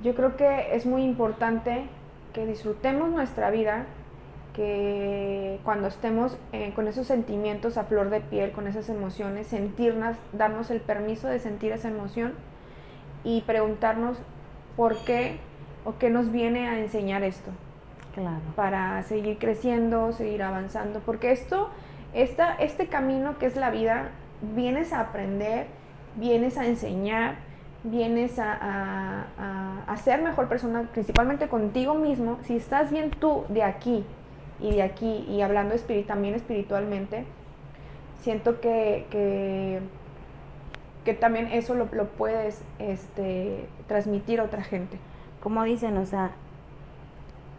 yo 0.03 0.15
creo 0.15 0.37
que 0.37 0.75
es 0.75 0.85
muy 0.85 1.03
importante 1.03 1.85
que 2.33 2.45
disfrutemos 2.45 3.11
nuestra 3.11 3.51
vida, 3.51 3.87
que 4.55 5.59
cuando 5.65 5.89
estemos 5.89 6.39
eh, 6.53 6.73
con 6.75 6.87
esos 6.89 7.07
sentimientos 7.07 7.77
a 7.77 7.85
flor 7.85 8.09
de 8.09 8.21
piel, 8.21 8.53
con 8.53 8.67
esas 8.69 8.89
emociones, 8.89 9.49
sentirnos, 9.49 10.17
darnos 10.33 10.71
el 10.71 10.81
permiso 10.81 11.29
de 11.29 11.41
sentir 11.41 11.73
esa 11.73 11.89
emoción 11.89 12.33
y 13.25 13.43
preguntarnos 13.43 14.17
por 14.77 14.97
qué 15.05 15.39
o 15.85 15.99
qué 15.99 16.09
nos 16.09 16.31
viene 16.31 16.69
a 16.69 16.79
enseñar 16.79 17.25
esto. 17.25 17.51
Claro. 18.15 18.41
Para 18.55 19.03
seguir 19.03 19.39
creciendo, 19.39 20.13
seguir 20.13 20.45
avanzando, 20.45 21.01
porque 21.01 21.33
esto, 21.33 21.69
esta, 22.15 22.55
este 22.55 22.87
camino 22.87 23.39
que 23.39 23.47
es 23.47 23.57
la 23.57 23.71
vida, 23.71 24.11
vienes 24.55 24.93
a 24.93 25.01
aprender, 25.01 25.67
vienes 26.15 26.57
a 26.59 26.67
enseñar, 26.67 27.37
vienes 27.83 28.39
a, 28.39 29.27
a, 29.87 29.97
ser 29.97 30.23
mejor 30.23 30.49
persona, 30.49 30.89
principalmente 30.93 31.49
contigo 31.49 31.95
mismo, 31.95 32.39
si 32.43 32.57
estás 32.57 32.91
bien 32.91 33.11
tú 33.11 33.45
de 33.49 33.63
aquí 33.63 34.05
y 34.61 34.71
de 34.71 34.83
aquí, 34.83 35.25
y 35.29 35.41
hablando 35.43 35.75
también 36.07 36.35
espiritualmente, 36.35 37.25
siento 38.23 38.61
que, 38.61 39.07
que, 41.05 41.15
también 41.15 41.49
eso 41.49 41.75
lo, 41.75 41.87
puedes 41.87 42.63
este, 42.79 43.67
transmitir 43.87 44.41
a 44.41 44.45
otra 44.45 44.63
gente. 44.63 44.99
Como 45.43 45.63
dicen, 45.65 45.97
o 45.99 46.07
sea, 46.07 46.33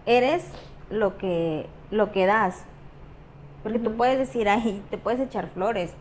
eres 0.06 0.50
lo 0.90 1.18
que, 1.18 1.68
lo 1.92 2.12
que 2.12 2.26
das. 2.26 2.66
Porque 3.62 3.80
tú 3.80 3.96
puedes 3.96 4.18
decir, 4.18 4.50
ay, 4.50 4.82
te 4.90 4.98
puedes 4.98 5.20
echar 5.20 5.48
flores, 5.48 5.94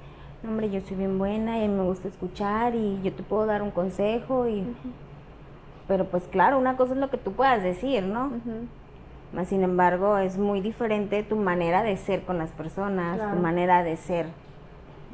hombre, 0.43 0.71
yo 0.71 0.81
soy 0.83 0.97
bien 0.97 1.19
buena 1.19 1.63
y 1.63 1.69
me 1.69 1.83
gusta 1.83 2.09
escuchar 2.09 2.75
y 2.75 3.01
yo 3.03 3.13
te 3.13 3.23
puedo 3.23 3.47
dar 3.47 3.63
un 3.63 3.71
consejo 3.71 4.49
y... 4.49 4.65
Pero 5.87 6.07
pues 6.07 6.25
claro, 6.25 6.59
una 6.59 6.79
cosa 6.79 6.95
es 6.95 6.99
lo 6.99 7.11
que 7.11 7.19
tú 7.19 7.33
puedas 7.33 7.63
decir, 7.63 8.05
¿no? 8.05 8.31
Sin 9.47 9.63
embargo, 9.63 10.19
es 10.19 10.39
muy 10.39 10.61
diferente 10.61 11.23
tu 11.23 11.37
manera 11.37 11.83
de 11.83 11.97
ser 11.97 12.23
con 12.23 12.39
las 12.39 12.51
personas, 12.51 13.19
tu 13.19 13.41
manera 13.41 13.83
de 13.83 13.97
ser, 13.97 14.27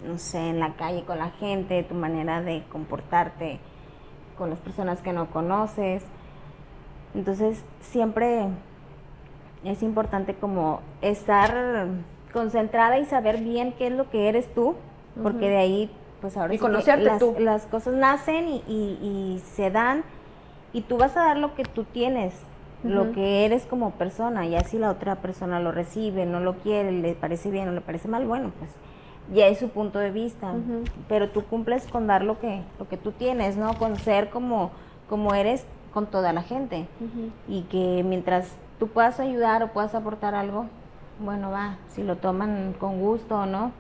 no 0.06 0.18
sé, 0.18 0.50
en 0.50 0.60
la 0.60 0.74
calle 0.74 1.04
con 1.04 1.18
la 1.18 1.30
gente, 1.30 1.82
tu 1.82 1.94
manera 1.94 2.42
de 2.42 2.62
comportarte 2.70 3.58
con 4.36 4.50
las 4.50 4.58
personas 4.60 5.00
que 5.00 5.12
no 5.12 5.30
conoces. 5.30 6.04
Entonces, 7.14 7.64
siempre 7.80 8.46
es 9.64 9.82
importante 9.82 10.34
como 10.34 10.80
estar 11.02 11.86
concentrada 12.32 12.98
y 12.98 13.06
saber 13.06 13.38
bien 13.38 13.72
qué 13.72 13.88
es 13.88 13.92
lo 13.92 14.10
que 14.10 14.28
eres 14.28 14.52
tú 14.54 14.76
porque 15.22 15.48
de 15.48 15.56
ahí, 15.56 15.90
pues 16.20 16.36
ahora 16.36 16.54
sí 16.54 16.60
las, 16.98 17.22
las, 17.38 17.66
cosas 17.66 17.94
nacen 17.94 18.48
y, 18.48 19.40
se 19.52 19.70
dan 19.70 20.04
y 20.72 20.82
tú 20.82 20.96
vas 20.96 21.16
a 21.16 21.20
dar 21.20 21.36
lo 21.36 21.54
que 21.54 21.64
tú 21.64 21.84
tienes, 21.84 22.34
lo 22.82 23.12
que 23.12 23.44
eres 23.44 23.66
como 23.66 23.92
persona, 23.92 24.46
y 24.46 24.54
así 24.54 24.78
la 24.78 24.90
otra 24.90 25.16
persona 25.16 25.60
lo 25.60 25.72
recibe, 25.72 26.24
no 26.26 26.40
lo 26.40 26.54
quiere, 26.54 26.92
le 26.92 27.14
parece 27.14 27.50
bien 27.50 27.68
o 27.68 27.72
le 27.72 27.80
parece 27.80 28.08
mal, 28.08 28.26
bueno, 28.26 28.52
pues 28.58 28.70
ya 29.34 29.46
es 29.46 29.58
su 29.58 29.68
punto 29.68 29.98
de 29.98 30.10
vista, 30.10 30.54
pero 31.08 31.30
tú 31.30 31.44
cumples 31.44 31.86
con 31.86 32.06
dar 32.06 32.22
lo 32.24 32.40
que, 32.40 32.62
lo 32.78 32.88
que 32.88 32.96
tú 32.96 33.12
tienes, 33.12 33.56
¿no? 33.56 33.74
Con 33.74 33.96
ser 33.96 34.30
como, 34.30 34.70
como 35.08 35.34
eres 35.34 35.64
con 35.92 36.06
toda 36.06 36.32
la 36.32 36.42
gente 36.42 36.86
y 37.48 37.62
que 37.62 38.02
mientras 38.04 38.52
tú 38.78 38.88
puedas 38.88 39.20
ayudar 39.20 39.62
o 39.62 39.68
puedas 39.68 39.94
aportar 39.94 40.34
algo, 40.34 40.66
bueno, 41.20 41.50
va, 41.50 41.76
si 41.88 42.02
lo 42.02 42.16
toman 42.16 42.74
con 42.78 43.00
gusto 43.00 43.40
o 43.40 43.46
no, 43.46 43.72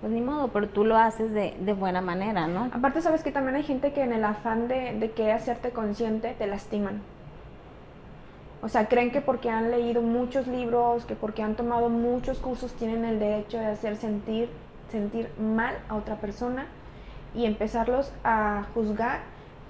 pues 0.00 0.12
ni 0.12 0.20
modo, 0.20 0.48
pero 0.48 0.68
tú 0.68 0.84
lo 0.84 0.96
haces 0.96 1.32
de, 1.32 1.56
de, 1.58 1.72
buena 1.72 2.00
manera, 2.00 2.46
¿no? 2.46 2.70
Aparte, 2.72 3.02
sabes 3.02 3.24
que 3.24 3.32
también 3.32 3.56
hay 3.56 3.64
gente 3.64 3.92
que 3.92 4.02
en 4.02 4.12
el 4.12 4.24
afán 4.24 4.68
de, 4.68 4.96
de 4.96 5.10
querer 5.10 5.32
hacerte 5.32 5.70
consciente 5.70 6.36
te 6.38 6.46
lastiman. 6.46 7.02
O 8.60 8.68
sea, 8.68 8.88
creen 8.88 9.12
que 9.12 9.20
porque 9.20 9.50
han 9.50 9.70
leído 9.70 10.02
muchos 10.02 10.46
libros, 10.46 11.04
que 11.04 11.14
porque 11.14 11.42
han 11.42 11.54
tomado 11.54 11.88
muchos 11.88 12.38
cursos, 12.38 12.72
tienen 12.72 13.04
el 13.04 13.18
derecho 13.18 13.58
de 13.58 13.66
hacer 13.66 13.96
sentir, 13.96 14.48
sentir 14.90 15.30
mal 15.38 15.76
a 15.88 15.94
otra 15.94 16.16
persona 16.16 16.66
y 17.34 17.46
empezarlos 17.46 18.12
a 18.24 18.66
juzgar 18.74 19.20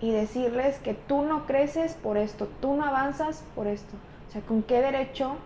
y 0.01 0.13
decirles 0.13 0.79
que 0.79 0.95
tú 0.95 1.23
no 1.23 1.47
creces 1.47 1.95
por 1.95 2.17
esto, 2.17 2.49
tú 2.61 2.75
no 2.75 2.85
avanzas 2.85 3.45
por 3.55 3.67
esto. 3.67 3.95
O 4.29 4.33
sea, 4.33 4.41
¿con 4.43 4.63
qué 4.63 4.81
derecho 4.81 5.37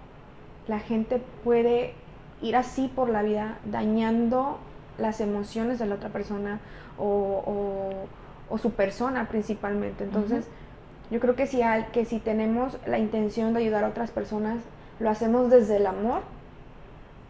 la 0.69 0.79
gente 0.79 1.21
puede 1.43 1.95
ir 2.41 2.57
así 2.57 2.89
por 2.89 3.09
la 3.09 3.23
vida 3.23 3.59
dañando 3.65 4.59
las 4.99 5.21
emociones 5.21 5.79
de 5.79 5.87
la 5.87 5.95
otra 5.95 6.11
persona 6.11 6.61
o, 6.99 8.07
su 8.61 8.71
persona 8.73 9.29
principalmente. 9.29 10.05
Entonces, 10.05 10.47
yo 11.13 11.21
creo 11.21 11.37
que 11.37 11.47
si, 11.47 11.61
que 11.93 12.07
si 12.07 12.19
tenemos 12.19 12.79
la 12.87 12.99
intención 12.99 13.53
de 13.53 13.61
ayudar 13.61 13.85
a 13.85 13.89
otras 13.89 14.11
personas, 14.11 14.57
lo 14.99 15.11
hacemos 15.11 15.51
desde 15.51 15.77
el 15.77 15.87
amor, 15.87 16.23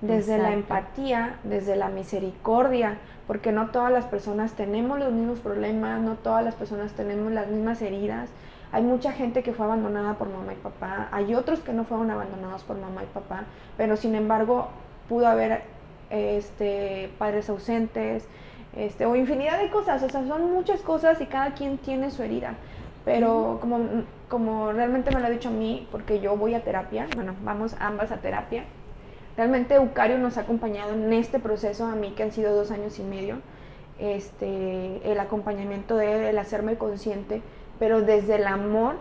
desde 0.01 0.39
la 0.39 0.53
empatía, 0.53 1.37
desde 1.43 1.75
la 1.75 1.89
misericordia, 1.89 2.99
porque 3.27 3.51
no 3.51 3.71
todas 3.71 3.93
las 3.93 4.05
personas 4.05 4.53
tenemos 4.53 5.01
los 5.01 5.13
mismos 5.13 5.41
problemas, 5.41 6.01
no 6.01 6.15
todas 6.15 6.45
las 6.45 6.55
personas 6.55 6.93
tenemos 6.93 7.33
las 7.33 7.49
mismas 7.49 7.83
heridas. 7.83 8.31
Hay 8.71 8.85
mucha 8.85 9.11
gente 9.13 9.43
que 9.43 9.53
fue 9.53 9.67
abandonada 9.67 10.15
por 10.15 10.29
mamá 10.29 10.53
y 10.53 10.57
papá, 10.57 11.09
hay 11.11 11.35
otros 11.35 11.59
que 11.59 11.73
no 11.73 11.85
fueron 11.85 12.11
abandonados 12.11 12.63
por 12.63 12.79
mamá 12.79 13.03
y 13.03 13.07
papá, 13.07 13.45
pero 13.77 13.97
sin 13.97 14.15
embargo 14.15 14.69
pudo 15.09 15.27
haber 15.27 15.63
este, 16.11 17.11
padres 17.19 17.51
ausentes, 17.51 18.29
este, 18.77 19.07
o 19.07 19.17
infinidad 19.17 19.61
de 19.61 19.71
cosas, 19.71 20.05
o 20.05 20.09
sea, 20.09 20.25
son 20.25 20.53
muchas 20.53 20.81
cosas 20.83 21.21
y 21.21 21.27
cada 21.27 21.53
quien 21.55 21.79
tiene 21.79 22.13
su 22.13 22.23
herida. 22.23 22.55
Pero 23.05 23.59
como, 23.61 23.81
como 24.29 24.73
realmente 24.73 25.11
me 25.11 25.21
lo 25.21 25.27
ha 25.27 25.31
dicho 25.31 25.49
a 25.49 25.53
mí, 25.53 25.89
porque 25.91 26.21
yo 26.21 26.37
voy 26.37 26.55
a 26.55 26.63
terapia, 26.63 27.09
bueno, 27.15 27.35
vamos 27.43 27.75
ambas 27.81 28.13
a 28.13 28.19
terapia, 28.19 28.65
realmente 29.37 29.75
Eucario 29.75 30.19
nos 30.19 30.39
ha 30.39 30.43
acompañado 30.43 30.93
en 30.95 31.13
este 31.13 31.41
proceso, 31.41 31.87
a 31.87 31.95
mí 31.95 32.13
que 32.17 32.23
han 32.23 32.33
sido 32.33 32.55
dos 32.55 32.71
años 32.71 32.99
y 32.99 33.03
medio, 33.03 33.37
este, 33.99 35.11
el 35.11 35.19
acompañamiento 35.19 35.97
de 35.97 36.15
él, 36.15 36.23
el 36.23 36.39
hacerme 36.39 36.77
consciente, 36.77 37.43
pero 37.79 38.03
desde 38.03 38.37
el 38.37 38.47
amor, 38.47 38.97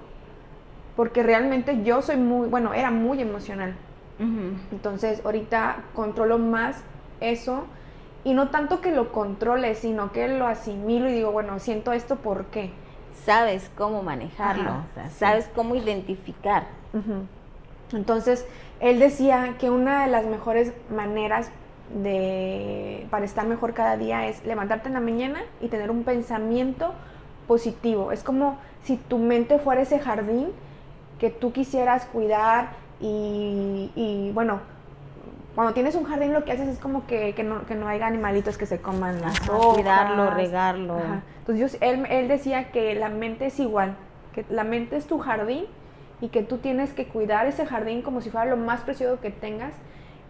porque 0.95 1.23
realmente 1.23 1.83
yo 1.83 2.01
soy 2.01 2.17
muy, 2.17 2.47
bueno, 2.47 2.73
era 2.73 2.91
muy 2.91 3.21
emocional. 3.21 3.75
Entonces, 4.71 5.21
ahorita 5.25 5.77
controlo 5.95 6.37
más 6.37 6.83
eso 7.21 7.63
y 8.23 8.33
no 8.33 8.49
tanto 8.49 8.81
que 8.81 8.91
lo 8.91 9.11
controle, 9.11 9.73
sino 9.73 10.11
que 10.11 10.27
lo 10.27 10.45
asimilo 10.45 11.09
y 11.09 11.13
digo, 11.13 11.31
bueno, 11.31 11.57
siento 11.59 11.91
esto, 11.91 12.17
¿por 12.17 12.45
qué? 12.45 12.71
Sabes 13.25 13.69
cómo 13.77 14.03
manejarlo, 14.03 14.71
sabes 15.17 15.49
cómo 15.53 15.75
identificar. 15.75 16.65
Entonces, 17.93 18.45
él 18.79 18.99
decía 18.99 19.55
que 19.59 19.69
una 19.69 20.03
de 20.03 20.11
las 20.11 20.25
mejores 20.25 20.73
maneras 20.89 21.51
de, 22.01 23.05
para 23.09 23.25
estar 23.25 23.45
mejor 23.45 23.73
cada 23.73 23.97
día 23.97 24.27
es 24.27 24.45
levantarte 24.45 24.87
en 24.87 24.93
la 24.93 25.01
mañana 25.01 25.41
y 25.59 25.67
tener 25.67 25.91
un 25.91 26.03
pensamiento 26.03 26.93
positivo. 27.47 28.11
Es 28.11 28.23
como 28.23 28.57
si 28.83 28.97
tu 28.97 29.17
mente 29.17 29.59
fuera 29.59 29.81
ese 29.81 29.99
jardín 29.99 30.47
que 31.19 31.29
tú 31.29 31.51
quisieras 31.51 32.05
cuidar 32.05 32.69
y, 32.99 33.91
y 33.95 34.31
bueno, 34.33 34.61
cuando 35.55 35.73
tienes 35.73 35.95
un 35.95 36.05
jardín 36.05 36.33
lo 36.33 36.45
que 36.45 36.53
haces 36.53 36.67
es 36.67 36.79
como 36.79 37.05
que, 37.05 37.33
que, 37.33 37.43
no, 37.43 37.65
que 37.65 37.75
no 37.75 37.87
haya 37.87 38.07
animalitos 38.07 38.57
que 38.57 38.65
se 38.65 38.79
coman 38.79 39.21
las 39.21 39.49
hojas. 39.49 39.75
Cuidarlo, 39.75 40.29
regarlo. 40.31 40.97
Entonces 41.39 41.77
él, 41.81 42.05
él 42.09 42.27
decía 42.27 42.71
que 42.71 42.95
la 42.95 43.09
mente 43.09 43.47
es 43.47 43.59
igual, 43.59 43.95
que 44.33 44.45
la 44.49 44.63
mente 44.63 44.95
es 44.95 45.07
tu 45.07 45.19
jardín 45.19 45.65
y 46.21 46.29
que 46.29 46.43
tú 46.43 46.57
tienes 46.59 46.93
que 46.93 47.07
cuidar 47.07 47.47
ese 47.47 47.65
jardín 47.65 48.01
como 48.01 48.21
si 48.21 48.29
fuera 48.29 48.49
lo 48.49 48.57
más 48.57 48.81
precioso 48.81 49.19
que 49.19 49.31
tengas. 49.31 49.73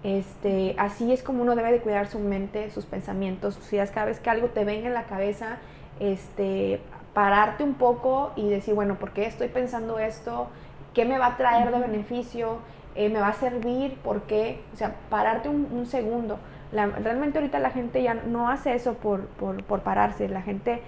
Este, 0.03 0.73
así 0.79 1.13
es 1.13 1.21
como 1.21 1.43
uno 1.43 1.55
debe 1.55 1.71
de 1.71 1.79
cuidar 1.79 2.07
su 2.07 2.17
mente, 2.17 2.71
sus 2.71 2.85
pensamientos, 2.85 3.55
sus 3.55 3.71
ideas. 3.73 3.91
Cada 3.91 4.07
vez 4.07 4.19
que 4.19 4.29
algo 4.29 4.47
te 4.47 4.65
venga 4.65 4.87
en 4.87 4.95
la 4.95 5.03
cabeza, 5.03 5.57
este, 5.99 6.81
pararte 7.13 7.63
un 7.63 7.75
poco 7.75 8.31
y 8.35 8.49
decir, 8.49 8.73
bueno, 8.73 8.95
¿por 8.95 9.11
qué 9.11 9.25
estoy 9.25 9.49
pensando 9.49 9.99
esto? 9.99 10.47
¿Qué 10.93 11.05
me 11.05 11.19
va 11.19 11.27
a 11.27 11.37
traer 11.37 11.71
de 11.71 11.79
beneficio? 11.79 12.57
Eh, 12.95 13.09
me 13.09 13.19
va 13.19 13.29
a 13.29 13.33
servir, 13.33 13.95
¿por 13.97 14.23
qué? 14.23 14.61
O 14.73 14.77
sea, 14.77 14.95
pararte 15.09 15.47
un, 15.47 15.85
segundo. 15.85 16.39
realmente 16.71 17.39
ahorita 17.39 17.59
la 17.59 17.69
gente 17.69 18.03
ya 18.03 18.13
no 18.13 18.49
hace 18.49 18.73
eso 18.73 18.95
por, 18.95 19.27
por, 19.27 19.81
pararse, 19.81 20.27
la 20.27 20.41
gente 20.41 20.81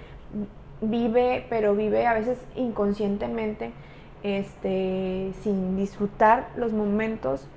vive, 0.82 1.46
pero 1.50 1.76
vive 1.76 2.06
a 2.06 2.14
veces 2.14 2.38
inconscientemente, 2.56 3.72
este, 4.22 5.32
sin 5.42 5.78
disfrutar 5.78 6.50
los 6.58 6.74
momentos, 6.74 7.48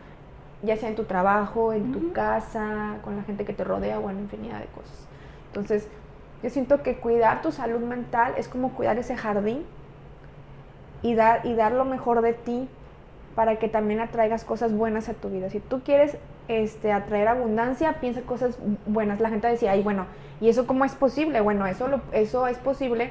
ya 0.62 0.76
sea 0.76 0.90
en 0.90 0.94
tu 0.96 1.04
trabajo, 1.04 1.72
en 1.72 1.92
tu 1.92 2.12
casa, 2.12 2.98
con 3.02 3.16
la 3.16 3.24
gente 3.24 3.44
que 3.44 3.52
te 3.52 3.64
rodea 3.64 3.98
o 3.98 4.10
en 4.10 4.20
infinidad 4.20 4.60
de 4.60 4.66
cosas. 4.66 5.08
Entonces, 5.48 5.88
yo 6.42 6.50
siento 6.50 6.82
que 6.84 6.98
cuidar 6.98 7.42
tu 7.42 7.50
salud 7.50 7.80
mental 7.80 8.34
es 8.36 8.46
como 8.46 8.70
cuidar 8.70 8.96
ese 8.98 9.16
jardín 9.16 9.64
y 11.02 11.14
dar, 11.14 11.44
y 11.44 11.54
dar 11.54 11.72
lo 11.72 11.84
mejor 11.84 12.22
de 12.22 12.32
ti 12.32 12.68
para 13.36 13.58
que 13.58 13.68
también 13.68 14.00
atraigas 14.00 14.44
cosas 14.44 14.72
buenas 14.72 15.08
a 15.10 15.14
tu 15.14 15.28
vida. 15.28 15.50
Si 15.50 15.60
tú 15.60 15.82
quieres 15.84 16.16
este, 16.48 16.90
atraer 16.90 17.28
abundancia, 17.28 18.00
piensa 18.00 18.22
cosas 18.22 18.58
buenas. 18.86 19.20
La 19.20 19.28
gente 19.28 19.46
decía, 19.46 19.72
ay, 19.72 19.82
bueno, 19.82 20.06
¿y 20.40 20.48
eso 20.48 20.66
cómo 20.66 20.86
es 20.86 20.94
posible? 20.94 21.42
Bueno, 21.42 21.66
eso, 21.66 21.86
lo, 21.86 22.00
eso 22.12 22.46
es 22.48 22.56
posible 22.56 23.10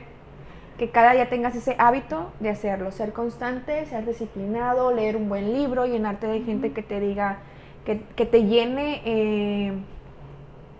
que 0.79 0.89
cada 0.89 1.13
día 1.13 1.29
tengas 1.29 1.55
ese 1.55 1.75
hábito 1.77 2.31
de 2.39 2.49
hacerlo, 2.49 2.91
ser 2.91 3.13
constante, 3.13 3.85
ser 3.85 4.05
disciplinado, 4.05 4.91
leer 4.91 5.15
un 5.15 5.29
buen 5.29 5.53
libro, 5.53 5.85
llenarte 5.85 6.27
de 6.27 6.41
gente 6.41 6.73
que 6.73 6.81
te 6.81 6.99
diga, 6.99 7.37
que, 7.85 8.01
que 8.15 8.25
te 8.25 8.45
llene, 8.45 9.01
eh, 9.05 9.73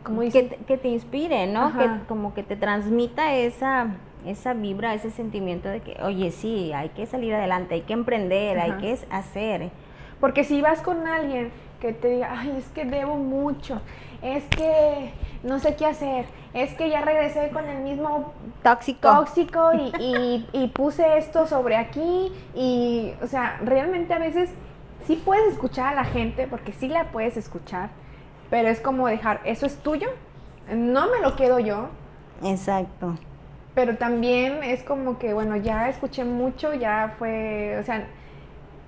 como 0.04 0.22
que, 0.22 0.58
que, 0.68 0.78
te 0.78 0.88
inspire, 0.88 1.48
¿no? 1.48 1.78
Que 1.78 1.88
como 2.08 2.34
que 2.34 2.44
te 2.44 2.56
transmita 2.56 3.36
esa, 3.36 3.96
esa 4.26 4.54
vibra, 4.54 4.94
ese 4.94 5.12
sentimiento 5.12 5.70
de 5.70 5.82
que, 5.82 6.02
oye, 6.04 6.32
sí, 6.32 6.74
hay 6.74 6.90
que 6.90 7.06
salir 7.06 7.34
adelante, 7.34 7.76
hay 7.76 7.82
que 7.82 7.94
emprender, 7.94 8.60
hay 8.60 8.74
que 8.74 8.98
hacer. 9.10 9.70
Porque 10.20 10.44
si 10.44 10.62
vas 10.62 10.82
con 10.82 11.08
alguien 11.08 11.52
que 11.80 11.94
te 11.94 12.10
diga, 12.10 12.36
ay, 12.40 12.56
es 12.58 12.68
que 12.70 12.86
debo 12.86 13.16
mucho, 13.16 13.82
es 14.22 14.44
que 14.46 15.12
no 15.44 15.60
sé 15.60 15.76
qué 15.76 15.86
hacer, 15.86 16.26
es 16.54 16.74
que 16.74 16.90
ya 16.90 17.02
regresé 17.02 17.50
con 17.50 17.66
el 17.66 17.80
mismo 17.84 18.34
tóxico, 18.64 19.10
tóxico 19.10 19.72
y, 20.00 20.48
y, 20.52 20.68
puse 20.70 21.18
esto 21.18 21.46
sobre 21.48 21.76
aquí 21.76 22.32
y, 22.56 23.14
o 23.22 23.28
sea, 23.28 23.60
realmente 23.64 24.14
a 24.14 24.20
veces 24.20 24.50
sí 25.06 25.22
puedes 25.24 25.54
escuchar 25.54 25.94
a 25.94 25.96
la 25.96 26.06
gente, 26.06 26.48
porque 26.48 26.72
sí 26.74 26.88
la 26.88 27.12
puedes 27.12 27.38
escuchar, 27.38 27.90
pero 28.50 28.70
es 28.70 28.80
como 28.80 29.08
dejar, 29.08 29.42
eso 29.44 29.66
es 29.66 29.78
tuyo, 29.78 30.08
no 30.74 31.12
me 31.12 31.20
lo 31.20 31.36
quedo 31.36 31.60
yo. 31.60 31.90
Exacto. 32.44 33.16
Pero 33.76 33.98
también 33.98 34.64
es 34.64 34.84
como 34.84 35.20
que, 35.20 35.34
bueno, 35.34 35.58
ya 35.58 35.90
escuché 35.90 36.24
mucho, 36.24 36.74
ya 36.74 37.16
fue, 37.20 37.78
o 37.78 37.84
sea, 37.84 38.08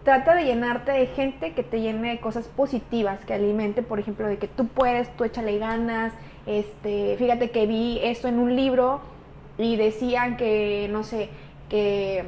trata 0.03 0.34
de 0.34 0.46
llenarte 0.46 0.94
de 0.94 1.08
gente 1.08 1.51
que 1.51 1.63
te 1.63 1.82
llene 1.82 2.12
de 2.12 2.20
cosas 2.22 2.48
positivas, 2.48 3.25
que 3.25 3.34
alimente, 3.34 3.84
por 3.84 4.00
ejemplo, 4.00 4.25
de 4.25 4.38
que 4.38 4.48
tú 4.48 4.67
puedes, 4.67 5.13
tú 5.17 5.25
échale 5.25 5.60
ganas. 5.60 6.13
Este, 6.46 7.17
fíjate 7.17 7.51
que 7.51 7.67
vi 7.67 8.00
esto 8.01 8.29
en 8.29 8.39
un 8.39 8.56
libro 8.56 9.01
y 9.58 9.75
decían 9.75 10.38
que, 10.38 10.88
no 10.89 11.03
sé, 11.03 11.27
que 11.67 12.24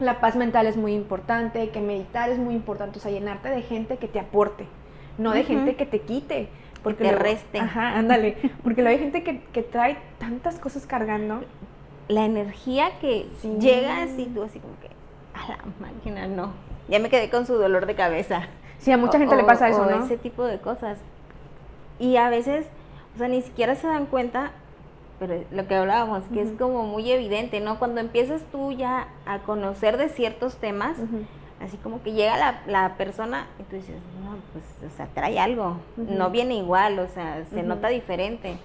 la 0.00 0.20
paz 0.20 0.34
mental 0.34 0.66
es 0.66 0.76
muy 0.76 0.92
importante, 0.92 1.68
que 1.68 1.80
meditar 1.80 2.30
es 2.30 2.38
muy 2.38 2.56
importante, 2.56 2.98
o 2.98 3.00
sea, 3.00 3.12
llenarte 3.12 3.48
de 3.48 3.62
gente 3.62 3.98
que 3.98 4.08
te 4.08 4.18
aporte, 4.18 4.66
no 5.16 5.30
de 5.30 5.44
gente 5.44 5.76
que 5.76 5.86
te 5.86 6.00
quite. 6.00 6.48
Porque 6.82 7.04
te 7.04 7.12
reste. 7.12 7.60
Ajá, 7.60 7.96
ándale. 7.96 8.36
Porque 8.62 8.82
luego 8.82 8.94
hay 8.94 9.02
gente 9.02 9.22
que, 9.22 9.40
que, 9.40 9.62
trae 9.62 9.96
tantas 10.18 10.58
cosas 10.58 10.84
cargando. 10.84 11.42
La 12.08 12.24
energía 12.24 12.98
que 13.00 13.26
llega 13.58 14.02
así, 14.02 14.30
tú 14.34 14.42
así 14.42 14.58
como 14.58 14.74
que, 14.80 14.88
a 15.34 15.48
la 15.48 15.58
máquina, 15.80 16.26
no 16.26 16.52
ya 16.88 16.98
me 16.98 17.08
quedé 17.08 17.30
con 17.30 17.46
su 17.46 17.54
dolor 17.54 17.86
de 17.86 17.94
cabeza. 17.94 18.48
Sí, 18.78 18.92
a 18.92 18.96
mucha 18.96 19.18
gente 19.18 19.36
le 19.36 19.44
pasa 19.44 19.68
eso, 19.68 19.86
¿no? 19.86 20.04
ese 20.04 20.18
tipo 20.18 20.44
de 20.44 20.58
cosas. 20.58 20.98
Y 21.98 22.16
a 22.16 22.28
veces, 22.28 22.66
o 23.14 23.18
sea, 23.18 23.28
ni 23.28 23.40
siquiera 23.40 23.74
se 23.76 23.86
dan 23.86 24.06
cuenta, 24.06 24.52
pero 25.18 25.42
lo 25.50 25.66
que 25.66 25.74
hablábamos, 25.74 26.24
que 26.32 26.42
es 26.42 26.50
como 26.58 26.84
muy 26.84 27.10
evidente, 27.10 27.60
¿no? 27.60 27.78
Cuando 27.78 28.00
empiezas 28.00 28.42
tú 28.52 28.72
ya 28.72 29.08
a 29.26 29.38
conocer 29.40 29.96
de 29.96 30.08
ciertos 30.08 30.56
temas, 30.56 30.98
así 31.60 31.76
como 31.78 32.02
que 32.02 32.12
llega 32.12 32.36
la, 32.36 32.60
la, 32.66 32.96
persona 32.96 33.46
y 33.58 33.62
tú 33.62 33.76
dices, 33.76 33.96
no, 34.22 34.36
pues, 34.52 34.92
o 34.92 34.94
sea, 34.96 35.06
trae 35.14 35.38
algo, 35.38 35.78
no 35.96 36.30
viene 36.30 36.56
igual, 36.56 36.98
o 36.98 37.08
sea, 37.08 37.44
se 37.50 37.62
nota 37.62 37.88
diferente. 37.88 38.58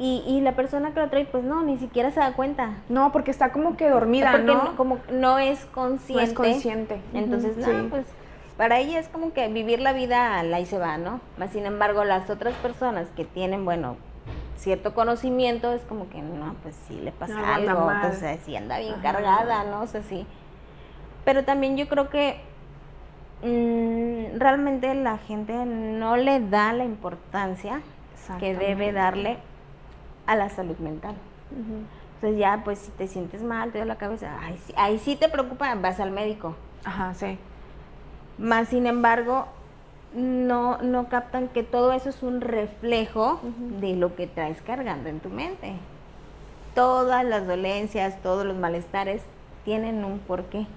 Y, 0.00 0.24
y, 0.26 0.40
la 0.40 0.52
persona 0.52 0.94
que 0.94 1.00
lo 1.00 1.10
trae, 1.10 1.26
pues 1.26 1.44
no, 1.44 1.62
ni 1.62 1.76
siquiera 1.76 2.10
se 2.10 2.20
da 2.20 2.32
cuenta. 2.32 2.78
No, 2.88 3.12
porque 3.12 3.30
está 3.30 3.52
como 3.52 3.76
que 3.76 3.90
dormida, 3.90 4.32
porque 4.32 4.46
¿no? 4.46 4.74
Como 4.74 4.98
no 5.12 5.38
es 5.38 5.66
consciente. 5.66 6.22
No 6.22 6.26
es 6.26 6.32
consciente. 6.32 7.00
Entonces, 7.12 7.58
no, 7.58 7.90
pues 7.90 8.06
para 8.60 8.78
ella 8.78 8.98
es 8.98 9.08
como 9.08 9.32
que 9.32 9.48
vivir 9.48 9.80
la 9.80 9.94
vida 9.94 10.42
la 10.42 10.60
y 10.60 10.66
se 10.66 10.78
va, 10.78 10.98
¿no? 10.98 11.20
Más 11.38 11.50
sin 11.50 11.64
embargo, 11.64 12.04
las 12.04 12.28
otras 12.28 12.52
personas 12.56 13.08
que 13.16 13.24
tienen, 13.24 13.64
bueno, 13.64 13.96
cierto 14.58 14.92
conocimiento, 14.92 15.72
es 15.72 15.80
como 15.82 16.10
que, 16.10 16.20
no, 16.20 16.54
pues 16.62 16.76
sí 16.86 17.00
le 17.00 17.10
pasa 17.10 17.54
algo, 17.54 17.90
entonces 17.90 18.38
sí 18.44 18.54
anda 18.54 18.78
bien 18.78 18.96
cargada, 19.00 19.64
¿no? 19.64 19.80
O 19.80 19.86
sea, 19.86 20.02
sí. 20.02 20.26
Pero 21.24 21.44
también 21.44 21.78
yo 21.78 21.88
creo 21.88 22.10
que 22.10 22.38
mm, 23.42 24.38
realmente 24.38 24.94
la 24.94 25.16
gente 25.16 25.54
no 25.64 26.18
le 26.18 26.40
da 26.40 26.74
la 26.74 26.84
importancia 26.84 27.80
que 28.38 28.54
debe 28.54 28.92
darle 28.92 29.38
a 30.30 30.36
la 30.36 30.48
salud 30.48 30.78
mental. 30.78 31.16
Entonces 31.50 32.38
ya, 32.38 32.62
pues 32.64 32.78
si 32.78 32.92
te 32.92 33.08
sientes 33.08 33.42
mal, 33.42 33.72
te 33.72 33.80
da 33.80 33.84
la 33.84 33.96
cabeza, 33.96 34.38
ahí, 34.76 34.98
sí 35.00 35.16
te 35.16 35.28
preocupa, 35.28 35.74
vas 35.74 35.98
al 35.98 36.12
médico. 36.12 36.54
Ajá, 36.84 37.14
sí. 37.14 37.36
Más 38.38 38.68
sin 38.68 38.86
embargo, 38.86 39.48
no, 40.14 40.78
no 40.82 41.08
captan 41.08 41.48
que 41.48 41.64
todo 41.64 41.92
eso 41.92 42.10
es 42.10 42.22
un 42.22 42.40
reflejo 42.40 43.40
de 43.80 43.96
lo 43.96 44.14
que 44.14 44.28
traes 44.28 44.62
cargando 44.62 45.08
en 45.08 45.18
tu 45.18 45.30
mente. 45.30 45.72
Todas 46.76 47.24
las 47.24 47.48
dolencias, 47.48 48.22
todos 48.22 48.46
los 48.46 48.56
malestares 48.56 49.22
tienen 49.64 50.04
un 50.04 50.20
porqué. 50.20 50.68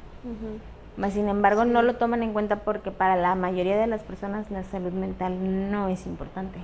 Más 0.98 1.14
sin 1.14 1.30
embargo, 1.30 1.64
no 1.64 1.84
lo 1.84 1.96
toman 1.98 2.24
en 2.24 2.34
cuenta 2.34 2.62
porque 2.62 2.90
para 2.90 3.16
la 3.16 3.36
mayoría 3.36 3.78
de 3.78 3.86
las 3.86 4.02
personas 4.02 4.50
la 4.50 4.64
salud 4.64 4.94
mental 4.94 5.70
no 5.70 5.90
es 5.90 6.08
importante. 6.08 6.58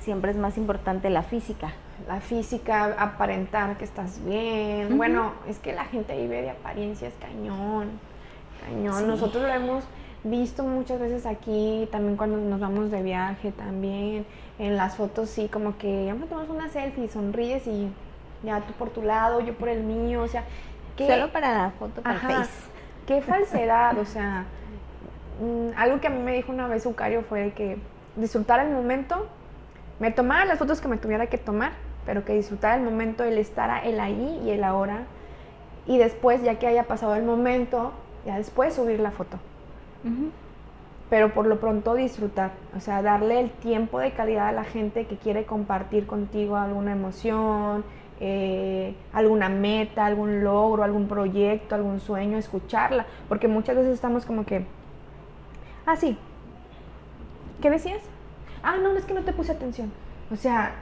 Siempre 0.00 0.32
es 0.32 0.36
más 0.36 0.58
importante 0.58 1.08
la 1.10 1.22
física 1.22 1.72
la 2.06 2.20
física, 2.20 2.94
aparentar 2.98 3.76
que 3.78 3.84
estás 3.84 4.24
bien. 4.24 4.96
Bueno, 4.96 5.32
es 5.48 5.58
que 5.58 5.72
la 5.72 5.84
gente 5.84 6.16
vive 6.16 6.42
de 6.42 6.50
apariencias 6.50 7.12
cañón, 7.20 7.90
cañón. 8.60 9.06
Nosotros 9.06 9.42
lo 9.42 9.48
hemos 9.48 9.84
visto 10.24 10.62
muchas 10.62 11.00
veces 11.00 11.26
aquí, 11.26 11.88
también 11.90 12.16
cuando 12.16 12.36
nos 12.36 12.60
vamos 12.60 12.90
de 12.90 13.02
viaje, 13.02 13.52
también 13.52 14.24
en 14.58 14.76
las 14.76 14.96
fotos, 14.96 15.30
sí, 15.30 15.48
como 15.48 15.76
que 15.78 16.06
ya 16.06 16.14
me 16.14 16.26
tomas 16.26 16.48
una 16.48 16.68
selfie, 16.68 17.08
sonríes 17.08 17.66
y 17.66 17.88
ya 18.42 18.60
tú 18.60 18.72
por 18.74 18.90
tu 18.90 19.02
lado, 19.02 19.40
yo 19.40 19.54
por 19.54 19.68
el 19.68 19.82
mío, 19.82 20.22
o 20.22 20.28
sea, 20.28 20.44
que, 20.96 21.08
solo 21.08 21.32
para 21.32 21.52
la 21.52 21.70
foto 21.70 22.02
para 22.02 22.18
Face. 22.20 22.50
Qué 23.06 23.20
falsedad, 23.20 23.98
o 23.98 24.04
sea, 24.04 24.44
mm, 25.40 25.76
algo 25.76 26.00
que 26.00 26.06
a 26.06 26.10
mí 26.10 26.20
me 26.20 26.32
dijo 26.32 26.52
una 26.52 26.68
vez 26.68 26.86
Ucario 26.86 27.22
fue 27.22 27.52
que 27.52 27.78
disfrutar 28.14 28.60
el 28.60 28.72
momento, 28.72 29.26
me 29.98 30.10
tomara 30.12 30.44
las 30.44 30.58
fotos 30.58 30.80
que 30.80 30.88
me 30.88 30.98
tuviera 30.98 31.26
que 31.26 31.38
tomar, 31.38 31.72
pero 32.04 32.24
que 32.24 32.34
disfrutar 32.34 32.78
el 32.78 32.84
momento, 32.84 33.24
el 33.24 33.38
estar 33.38 33.86
el 33.86 34.00
ahí 34.00 34.42
y 34.44 34.50
el 34.50 34.64
ahora. 34.64 35.04
Y 35.86 35.98
después, 35.98 36.42
ya 36.42 36.58
que 36.58 36.66
haya 36.66 36.84
pasado 36.84 37.14
el 37.14 37.24
momento, 37.24 37.92
ya 38.24 38.36
después 38.36 38.74
subir 38.74 39.00
la 39.00 39.10
foto. 39.10 39.38
Pero 41.10 41.32
por 41.34 41.46
lo 41.46 41.60
pronto 41.60 41.94
disfrutar, 41.94 42.52
o 42.76 42.80
sea, 42.80 43.02
darle 43.02 43.40
el 43.40 43.50
tiempo 43.50 43.98
de 43.98 44.12
calidad 44.12 44.48
a 44.48 44.52
la 44.52 44.64
gente 44.64 45.06
que 45.06 45.16
quiere 45.16 45.44
compartir 45.44 46.06
contigo 46.06 46.56
alguna 46.56 46.92
emoción, 46.92 47.84
eh, 48.20 48.94
alguna 49.12 49.48
meta, 49.48 50.06
algún 50.06 50.42
logro, 50.42 50.84
algún 50.84 51.08
proyecto, 51.08 51.74
algún 51.74 52.00
sueño, 52.00 52.38
escucharla. 52.38 53.06
Porque 53.28 53.48
muchas 53.48 53.76
veces 53.76 53.92
estamos 53.92 54.24
como 54.24 54.44
que, 54.44 54.64
ah, 55.86 55.96
sí, 55.96 56.16
¿qué 57.60 57.70
decías? 57.70 58.02
Ah, 58.62 58.76
no, 58.76 58.96
es 58.96 59.04
que 59.04 59.14
no 59.14 59.22
te 59.22 59.32
puse 59.32 59.52
atención. 59.52 59.92
O 60.30 60.36
sea, 60.36 60.72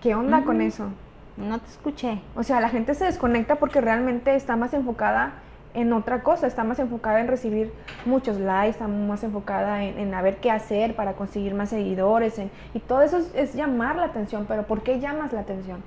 ¿Qué 0.00 0.14
onda 0.14 0.44
con 0.44 0.60
eso? 0.60 0.88
No 1.36 1.58
te 1.58 1.68
escuché. 1.68 2.20
O 2.34 2.42
sea, 2.42 2.60
la 2.60 2.68
gente 2.68 2.94
se 2.94 3.04
desconecta 3.04 3.56
porque 3.56 3.80
realmente 3.80 4.34
está 4.34 4.56
más 4.56 4.74
enfocada 4.74 5.34
en 5.74 5.92
otra 5.92 6.22
cosa, 6.22 6.46
está 6.46 6.64
más 6.64 6.78
enfocada 6.78 7.20
en 7.20 7.28
recibir 7.28 7.72
muchos 8.04 8.38
likes, 8.38 8.70
está 8.70 8.88
más 8.88 9.24
enfocada 9.24 9.84
en, 9.84 9.98
en 9.98 10.14
a 10.14 10.22
ver 10.22 10.36
qué 10.36 10.50
hacer 10.50 10.94
para 10.94 11.14
conseguir 11.14 11.54
más 11.54 11.70
seguidores, 11.70 12.40
y 12.74 12.78
todo 12.80 13.02
eso 13.02 13.18
es, 13.34 13.54
llamar 13.54 13.96
la 13.96 14.04
atención, 14.04 14.44
pero 14.46 14.64
¿por 14.64 14.82
qué 14.82 15.00
llamas 15.00 15.32
la 15.32 15.40
atención? 15.40 15.82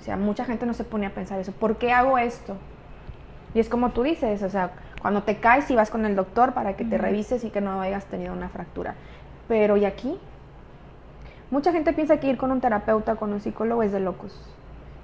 O 0.00 0.04
sea, 0.04 0.16
mucha 0.16 0.44
gente 0.44 0.66
no 0.66 0.74
se 0.74 0.84
pone 0.84 1.06
a 1.06 1.10
pensar 1.10 1.40
eso, 1.40 1.52
¿por 1.52 1.76
qué 1.76 1.92
hago 1.92 2.18
esto? 2.18 2.56
Y 3.54 3.60
es 3.60 3.68
como 3.68 3.90
tú 3.90 4.02
dices, 4.02 4.42
o 4.42 4.50
sea, 4.50 4.70
cuando 5.00 5.22
te 5.22 5.38
caes 5.38 5.70
y 5.70 5.74
vas 5.74 5.90
con 5.90 6.04
el 6.04 6.14
doctor 6.14 6.52
para 6.52 6.76
que 6.76 6.84
te 6.84 6.98
revises 6.98 7.42
y 7.44 7.50
que 7.50 7.60
no 7.60 7.80
hayas 7.80 8.04
tenido 8.04 8.32
una 8.32 8.48
fractura, 8.48 8.94
pero 9.48 9.76
¿y 9.76 9.84
aquí? 9.84 10.18
Mucha 11.50 11.72
gente 11.72 11.92
piensa 11.92 12.18
que 12.18 12.28
ir 12.28 12.36
con 12.36 12.50
un 12.50 12.60
terapeuta, 12.60 13.16
con 13.16 13.32
un 13.32 13.40
psicólogo 13.40 13.82
es 13.82 13.92
de 13.92 14.00
locos. 14.00 14.40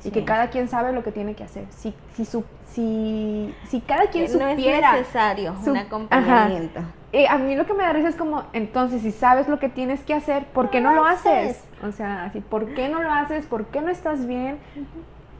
Y 0.04 0.10
que 0.10 0.24
cada 0.24 0.50
quien 0.50 0.68
sabe 0.68 0.92
lo 0.92 1.04
que 1.04 1.12
tiene 1.12 1.34
que 1.34 1.44
hacer. 1.44 1.66
Si, 1.70 1.94
si, 2.14 2.24
su, 2.24 2.44
si, 2.66 3.54
si 3.68 3.80
cada 3.80 4.06
quien 4.06 4.24
no 4.24 4.50
supiera... 4.50 4.96
es 4.96 5.00
necesario 5.00 5.54
un 5.64 5.76
acompañamiento. 5.76 6.80
a 7.28 7.38
mí 7.38 7.54
lo 7.54 7.66
que 7.66 7.74
me 7.74 7.84
da 7.84 7.92
risa 7.92 8.08
es 8.08 8.16
como, 8.16 8.44
entonces, 8.52 9.02
si 9.02 9.12
sabes 9.12 9.48
lo 9.48 9.60
que 9.60 9.68
tienes 9.68 10.02
que 10.02 10.14
hacer, 10.14 10.46
¿por 10.46 10.70
qué 10.70 10.80
no, 10.80 10.92
lo 10.92 11.04
haces? 11.04 11.62
O 11.86 11.92
sea, 11.92 12.24
así, 12.24 12.40
¿por 12.40 12.74
qué 12.74 12.88
no 12.88 13.00
lo 13.00 13.12
haces? 13.12 13.46
¿Por 13.46 13.66
qué 13.66 13.80
no 13.80 13.90
estás 13.90 14.26
bien? 14.26 14.58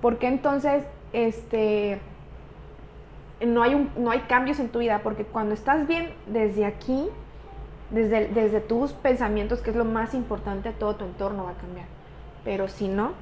¿Por 0.00 0.18
qué 0.18 0.28
entonces, 0.28 0.84
este... 1.12 2.00
No 3.44 3.64
hay, 3.64 3.74
un, 3.74 3.90
no 3.96 4.12
hay 4.12 4.20
cambios 4.20 4.60
en 4.60 4.68
tu 4.68 4.78
vida, 4.78 5.00
porque 5.02 5.24
cuando 5.24 5.52
estás 5.54 5.88
bien 5.88 6.14
desde 6.28 6.64
aquí, 6.64 7.08
desde, 7.92 8.28
desde 8.28 8.61
tus 8.61 8.92
pensamientos, 8.92 9.61
que 9.61 9.70
es 9.70 9.76
lo 9.76 9.85
más 9.85 10.14
importante, 10.14 10.72
todo 10.72 10.96
tu 10.96 11.05
entorno 11.05 11.44
va 11.44 11.50
a 11.50 11.55
cambiar. 11.55 11.87
Pero 12.44 12.68
si 12.68 12.88
no, 12.88 13.12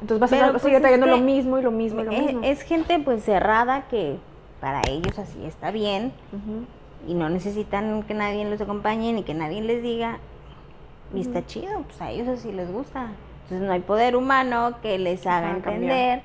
entonces 0.00 0.20
vas 0.20 0.32
a 0.32 0.50
pues, 0.50 0.62
seguir 0.62 0.80
trayendo 0.80 1.06
lo 1.06 1.18
mismo 1.18 1.58
y 1.58 1.62
lo 1.62 1.70
mismo 1.70 2.02
y 2.02 2.04
lo 2.04 2.12
es, 2.12 2.20
mismo. 2.20 2.40
Es 2.44 2.62
gente 2.62 2.98
pues 2.98 3.24
cerrada 3.24 3.88
que 3.88 4.18
para 4.60 4.82
ellos 4.88 5.18
así 5.18 5.44
está 5.44 5.70
bien 5.70 6.12
y 7.06 7.14
no 7.14 7.28
necesitan 7.28 8.02
que 8.02 8.14
nadie 8.14 8.44
los 8.48 8.60
acompañe 8.60 9.12
ni 9.12 9.22
que 9.22 9.34
nadie 9.34 9.62
les 9.62 9.82
diga 9.82 10.18
y 11.14 11.20
está 11.20 11.46
chido, 11.46 11.82
pues 11.82 12.00
a 12.00 12.10
ellos 12.10 12.28
así 12.28 12.52
les 12.52 12.70
gusta. 12.70 13.08
Entonces 13.44 13.66
no 13.66 13.72
hay 13.72 13.80
poder 13.80 14.16
humano 14.16 14.74
que 14.82 14.98
les 14.98 15.26
haga 15.26 15.52
entender 15.52 16.22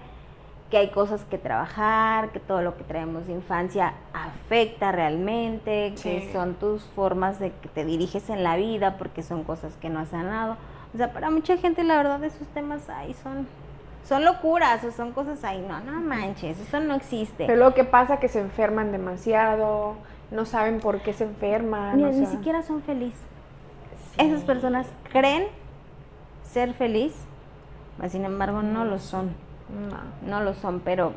que 0.71 0.77
hay 0.77 0.89
cosas 0.89 1.25
que 1.25 1.37
trabajar, 1.37 2.29
que 2.31 2.39
todo 2.39 2.61
lo 2.61 2.77
que 2.77 2.83
traemos 2.83 3.27
de 3.27 3.33
infancia 3.33 3.93
afecta 4.13 4.91
realmente, 4.91 5.93
que 6.01 6.31
son 6.31 6.55
tus 6.55 6.83
formas 6.95 7.39
de 7.39 7.51
que 7.51 7.67
te 7.67 7.85
diriges 7.85 8.29
en 8.29 8.41
la 8.43 8.55
vida 8.55 8.97
porque 8.97 9.21
son 9.21 9.43
cosas 9.43 9.75
que 9.75 9.89
no 9.89 9.99
has 9.99 10.09
sanado. 10.09 10.55
O 10.95 10.97
sea, 10.97 11.13
para 11.13 11.29
mucha 11.29 11.57
gente 11.57 11.83
la 11.83 11.97
verdad 11.97 12.23
esos 12.23 12.47
temas 12.47 12.89
ahí 12.89 13.13
son 13.21 13.47
son 14.07 14.25
locuras 14.25 14.83
o 14.83 14.91
son 14.91 15.11
cosas 15.11 15.43
ahí, 15.43 15.63
no, 15.67 15.79
no 15.81 16.01
manches, 16.01 16.59
eso 16.59 16.79
no 16.79 16.95
existe. 16.95 17.45
Pero 17.45 17.63
lo 17.63 17.75
que 17.75 17.83
pasa 17.83 18.15
es 18.15 18.19
que 18.19 18.29
se 18.29 18.39
enferman 18.39 18.91
demasiado, 18.91 19.95
no 20.31 20.45
saben 20.45 20.79
por 20.79 21.01
qué 21.01 21.13
se 21.13 21.25
enferman. 21.25 21.97
Ni, 21.97 22.03
ni 22.05 22.25
siquiera 22.25 22.63
son 22.63 22.81
felices. 22.81 23.19
Esas 24.17 24.41
personas 24.43 24.87
creen 25.11 25.47
ser 26.43 26.73
feliz, 26.73 27.13
sin 28.07 28.25
embargo 28.25 28.61
no 28.63 28.85
lo 28.85 28.97
son. 28.97 29.35
No, 29.71 30.29
no 30.29 30.43
lo 30.43 30.53
son, 30.53 30.81
pero 30.81 31.13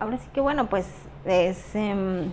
ahora 0.00 0.18
sí 0.18 0.28
que 0.32 0.40
bueno, 0.40 0.66
pues 0.66 0.86
es 1.24 1.74
em, 1.74 2.30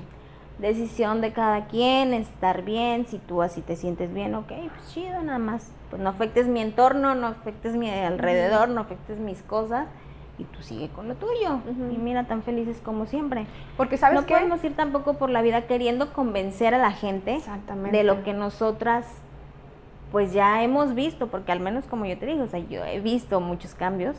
decisión 0.58 1.22
de 1.22 1.34
cada 1.34 1.67
quien 1.67 2.13
estar 2.13 2.63
bien, 2.63 3.06
si 3.08 3.17
tú 3.17 3.41
así 3.41 3.62
te 3.62 3.76
sientes 3.76 4.13
bien, 4.13 4.36
ok, 4.36 4.48
pues 4.48 4.93
chido, 4.93 5.22
nada 5.22 5.39
más. 5.39 5.72
Pues 5.89 6.02
no 6.02 6.10
afectes 6.10 6.48
mi 6.48 6.62
entorno, 6.62 7.15
no 7.15 7.28
afectes 7.28 7.76
mi 7.76 7.89
alrededor, 7.89 8.69
no 8.69 8.82
afectes 8.82 9.19
mis 9.19 9.41
cosas 9.41 9.88
y 10.38 10.43
tú 10.45 10.62
sigue 10.62 10.89
con 10.89 11.08
lo 11.08 11.15
tuyo. 11.15 11.60
Y 11.91 11.98
mira, 11.98 12.26
tan 12.26 12.43
felices 12.43 12.80
como 12.84 13.06
siempre. 13.06 13.45
Porque 13.76 13.98
sabes 13.98 14.22
no 14.22 14.28
podemos 14.28 14.63
ir 14.63 14.76
tampoco 14.76 15.15
por 15.15 15.30
la 15.30 15.41
vida 15.41 15.67
queriendo 15.67 16.13
convencer 16.13 16.74
a 16.74 16.78
la 16.78 16.91
gente 16.91 17.39
de 17.91 18.04
lo 18.04 18.24
que 18.24 18.34
nosotras 18.34 19.06
pues 20.12 20.34
ya 20.34 20.63
hemos 20.63 20.95
visto, 20.95 21.28
porque 21.28 21.52
al 21.52 21.60
menos 21.60 21.86
como 21.86 22.06
yo 22.06 22.17
te 22.17 22.26
digo, 22.26 22.43
o 22.43 22.48
sea, 22.48 22.60
yo 22.60 22.84
he 22.84 23.00
visto 23.00 23.39
muchos 23.41 23.76
cambios 23.76 24.15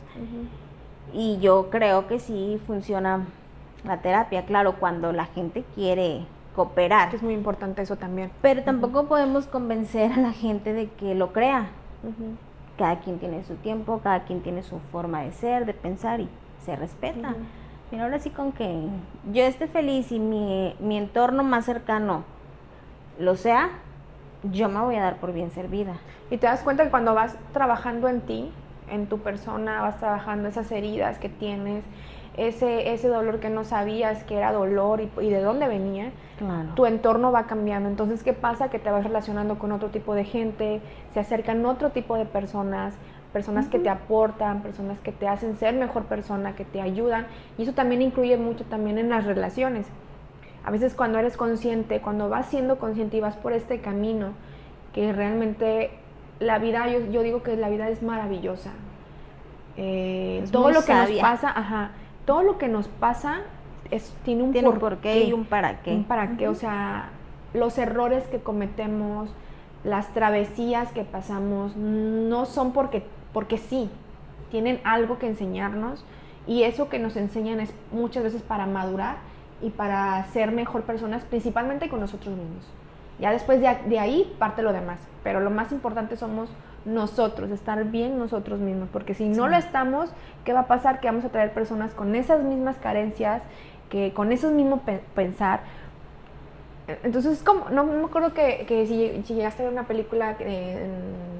y 1.13 1.39
yo 1.41 1.71
creo 1.71 2.07
que 2.07 2.19
sí 2.19 2.61
funciona 2.67 3.27
la 3.85 4.01
terapia, 4.03 4.45
claro, 4.45 4.77
cuando 4.77 5.13
la 5.13 5.27
gente 5.27 5.65
quiere 5.75 6.27
cooperar. 6.55 7.15
Es 7.15 7.23
muy 7.23 7.35
importante 7.35 7.83
eso 7.83 7.97
también. 7.97 8.31
Pero 8.43 8.63
tampoco 8.63 9.07
podemos 9.07 9.47
convencer 9.47 10.13
a 10.13 10.19
la 10.19 10.33
gente 10.33 10.73
de 10.73 10.89
que 10.89 11.15
lo 11.15 11.33
crea. 11.33 11.69
Cada 12.77 13.01
quien 13.01 13.19
tiene 13.19 13.45
su 13.45 13.55
tiempo, 13.57 14.01
cada 14.03 14.25
quien 14.25 14.43
tiene 14.43 14.63
su 14.63 14.79
forma 14.79 15.23
de 15.23 15.33
ser, 15.33 15.67
de 15.67 15.75
pensar 15.75 16.21
y 16.21 16.29
se 16.65 16.77
respeta. 16.77 17.35
Pero 17.91 18.05
ahora 18.05 18.19
sí 18.19 18.31
con 18.31 18.53
que 18.53 18.87
yo 19.33 19.43
esté 19.43 19.67
feliz 19.67 20.13
y 20.13 20.21
mi, 20.21 20.75
mi 20.79 20.97
entorno 20.97 21.43
más 21.43 21.65
cercano 21.65 22.25
lo 23.19 23.37
sea, 23.37 23.71
yo 24.45 24.69
me 24.69 24.81
voy 24.81 24.97
a 24.97 25.03
dar 25.03 25.17
por 25.17 25.33
bien 25.33 25.51
servida. 25.51 25.95
Y 26.31 26.39
te 26.39 26.47
das 26.47 26.63
cuenta 26.63 26.85
que 26.85 26.91
cuando 26.91 27.15
vas 27.15 27.37
trabajando 27.53 28.09
en 28.09 28.21
ti, 28.21 28.51
en 28.91 29.07
tu 29.07 29.19
persona, 29.19 29.81
vas 29.83 29.99
trabajando 29.99 30.49
esas 30.49 30.71
heridas 30.73 31.19
que 31.19 31.29
tienes, 31.29 31.85
ese, 32.37 32.93
ese 32.93 33.09
dolor 33.09 33.41
que 33.41 33.51
no 33.51 33.65
sabías 33.65 34.25
que 34.25 34.37
era 34.37 34.53
dolor 34.53 35.01
y, 35.01 35.31
de 35.31 35.41
dónde 35.41 35.69
venía, 35.69 36.13
tu 36.75 36.87
entorno 36.87 37.33
va 37.33 37.47
cambiando. 37.47 37.89
Entonces, 37.89 38.23
¿qué 38.23 38.33
pasa? 38.33 38.71
Que 38.71 38.79
te 38.79 38.91
vas 38.91 39.05
relacionando 39.05 39.59
con 39.59 39.73
otro 39.73 39.89
tipo 39.89 40.15
de 40.15 40.25
gente, 40.25 40.81
se 41.13 41.21
acercan 41.21 41.65
otro 41.67 41.91
tipo 41.91 42.17
de 42.17 42.25
personas, 42.25 42.95
personas 43.33 43.69
que 43.69 43.79
te 43.79 43.89
aportan, 43.89 44.63
personas 44.63 45.01
que 45.01 45.13
te 45.13 45.29
hacen 45.29 45.57
ser 45.57 45.75
mejor 45.75 46.05
persona, 46.05 46.55
que 46.55 46.65
te 46.65 46.81
ayudan. 46.81 47.27
Y 47.59 47.63
eso 47.65 47.73
también 47.73 48.01
incluye 48.03 48.37
mucho 48.37 48.65
también 48.65 48.99
en 48.99 49.11
las 49.11 49.25
relaciones. 49.25 49.87
A 50.65 50.71
veces 50.71 50.95
cuando 50.95 51.19
eres 51.19 51.37
consciente, 51.37 52.01
cuando 52.01 52.29
vas 52.29 52.47
siendo 52.47 52.79
consciente 52.79 53.17
y 53.17 53.21
vas 53.21 53.37
por 53.37 53.53
este 53.53 53.81
camino, 53.81 54.33
que 54.93 55.13
realmente 55.13 55.91
la 56.41 56.59
vida, 56.59 56.89
yo, 56.89 57.07
yo 57.11 57.23
digo 57.23 57.43
que 57.43 57.57
la 57.57 57.69
vida 57.69 57.89
es 57.89 58.03
maravillosa. 58.03 58.71
Eh, 59.77 60.45
todo 60.51 60.71
lo 60.71 60.83
que 60.83 60.93
nos 60.93 61.11
pasa, 61.13 61.51
ajá, 61.51 61.91
todo 62.25 62.43
lo 62.43 62.59
que 62.59 62.69
nos 62.69 62.89
pasa 62.89 63.43
es, 63.91 64.15
tiene 64.25 64.43
un, 64.43 64.53
por, 64.79 64.99
qué 64.99 65.25
y 65.25 65.33
un 65.33 65.45
para 65.45 65.83
qué. 65.83 65.95
Un 65.95 66.05
para 66.05 66.37
qué, 66.37 66.49
o 66.49 66.55
sea, 66.55 67.11
los 67.55 67.79
errores 67.79 68.25
que 68.25 68.41
cometemos, 68.41 69.31
las 69.85 70.13
travesías 70.13 70.91
que 70.93 71.05
pasamos, 71.05 71.77
no 71.77 72.47
son 72.47 72.73
porque, 72.73 73.05
porque 73.33 73.59
sí, 73.59 73.91
tienen 74.51 74.81
algo 74.85 75.19
que 75.19 75.27
enseñarnos 75.27 76.05
y 76.47 76.65
eso 76.65 76.89
que 76.89 76.99
nos 76.99 77.17
enseñan 77.17 77.61
es 77.61 77.73
muchas 77.93 78.25
veces 78.25 78.43
para 78.43 78.67
madurar 78.67 79.17
y 79.63 79.71
para 79.71 80.25
ser 80.33 80.53
mejor 80.53 80.83
personas, 80.83 81.25
principalmente 81.25 81.89
con 81.89 82.01
nosotros 82.01 82.35
mismos. 82.35 82.65
Ya 83.19 83.31
después 83.31 83.61
de, 83.61 83.77
de 83.87 83.99
ahí 83.99 84.35
parte 84.39 84.63
lo 84.63 84.73
demás, 84.73 84.99
pero 85.23 85.41
lo 85.41 85.51
más 85.51 85.73
importante 85.73 86.17
somos 86.17 86.49
nosotros, 86.85 87.51
estar 87.51 87.85
bien 87.85 88.19
nosotros 88.19 88.61
mismos, 88.61 88.89
porque 88.93 89.15
si 89.15 89.29
no 89.29 89.49
lo 89.49 89.57
estamos, 89.57 90.11
¿qué 90.45 90.53
va 90.53 90.61
a 90.61 90.67
pasar? 90.67 91.01
Que 91.01 91.09
vamos 91.09 91.25
a 91.25 91.29
traer 91.29 91.53
personas 91.53 91.93
con 91.93 92.15
esas 92.15 92.43
mismas 92.43 92.77
carencias, 92.77 93.43
que 93.91 94.13
con 94.15 94.33
esos 94.33 94.53
mismos 94.53 94.81
pensar. 95.15 95.61
Entonces, 97.05 97.35
es 97.35 97.43
como, 97.43 97.69
no, 97.71 97.85
me 97.85 98.05
acuerdo 98.05 98.33
que, 98.33 98.65
que 98.67 98.87
si, 98.87 99.23
llegaste 99.35 99.63
a 99.63 99.67
ver 99.67 99.73
una 99.73 99.87
película 99.87 100.37
eh, 100.41 100.89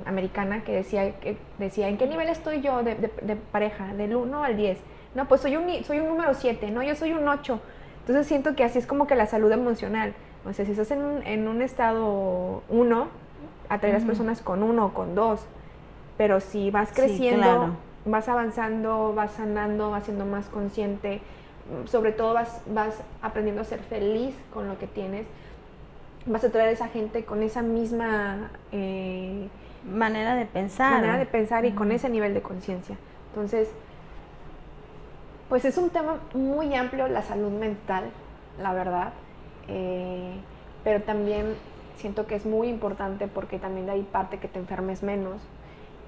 americana 0.07 0.63
que 0.63 0.73
decía, 0.73 1.19
que 1.19 1.37
decía, 1.59 1.89
¿en 1.89 1.97
qué 1.97 2.07
nivel 2.07 2.29
estoy 2.29 2.61
yo 2.61 2.83
de, 2.83 2.95
de, 2.95 3.37
pareja? 3.37 3.95
Del 3.95 4.15
1 4.15 4.45
al 4.45 4.57
10. 4.57 4.79
No, 5.15 5.27
pues 5.27 5.41
soy 5.41 5.57
un, 5.57 5.85
soy 5.85 6.01
un 6.01 6.09
número 6.09 6.35
7, 6.35 6.71
no, 6.71 6.83
yo 6.83 6.95
soy 6.95 7.13
un 7.13 7.27
8. 7.27 7.61
Entonces 8.01 8.27
siento 8.27 8.55
que 8.55 8.65
así 8.65 8.79
es 8.79 8.87
como 8.87 9.07
que 9.07 9.17
la 9.17 9.27
salud 9.27 9.51
emocional. 9.51 10.15
O 10.45 10.53
sea, 10.53 10.65
si 10.65 10.71
estás 10.71 10.91
en 10.91 11.03
un, 11.03 11.27
en 11.27 11.49
un 11.49 11.63
estado 11.63 12.63
1, 12.69 13.09
atraer 13.71 13.95
a 13.95 13.99
las 13.99 14.07
personas 14.07 14.43
con 14.43 14.63
uno 14.63 14.87
o 14.87 14.93
con 14.93 15.15
dos. 15.15 15.41
Pero 16.19 16.41
si 16.41 16.71
vas 16.71 16.91
creciendo, 16.93 17.77
vas 18.05 18.29
avanzando, 18.29 19.15
vas 19.15 19.33
sanando, 19.33 19.91
vas 19.91 20.05
siendo 20.05 20.27
más 20.27 20.47
consciente, 20.49 21.23
sobre 21.87 22.13
todo 22.13 22.35
vas, 22.35 22.61
vas 22.67 22.95
aprendiendo 23.23 23.63
a 23.63 23.65
ser 23.65 23.81
feliz 23.81 24.35
con 24.53 24.69
lo 24.69 24.79
que 24.79 24.87
tienes, 24.87 25.27
vas 26.27 26.45
a 26.45 26.51
traer 26.51 26.69
a 26.69 26.73
esa 26.73 26.89
gente 26.89 27.25
con 27.25 27.43
esa 27.43 27.63
misma 27.63 28.51
eh, 28.73 29.49
manera 29.91 30.35
de 30.35 30.45
pensar. 30.45 30.93
Manera 30.93 31.17
de 31.17 31.27
pensar 31.27 31.65
y 31.65 31.73
con 31.73 31.93
ese 31.93 32.11
nivel 32.11 32.35
de 32.35 32.43
conciencia. 32.43 32.97
Entonces, 33.31 33.69
pues 35.49 35.65
es 35.65 35.79
un 35.79 35.91
tema 35.91 36.19
muy 36.35 36.75
amplio 36.75 37.09
la 37.09 37.23
salud 37.23 37.51
mental, 37.51 38.05
la 38.61 38.75
verdad. 38.75 39.13
Eh, 39.69 40.35
pero 40.85 41.03
también 41.03 41.55
siento 42.01 42.27
que 42.27 42.35
es 42.35 42.47
muy 42.47 42.69
importante 42.69 43.29
porque 43.29 43.59
también 43.59 43.87
de 43.87 44.03
parte 44.03 44.39
que 44.39 44.49
te 44.49 44.59
enfermes 44.59 45.03
menos, 45.03 45.41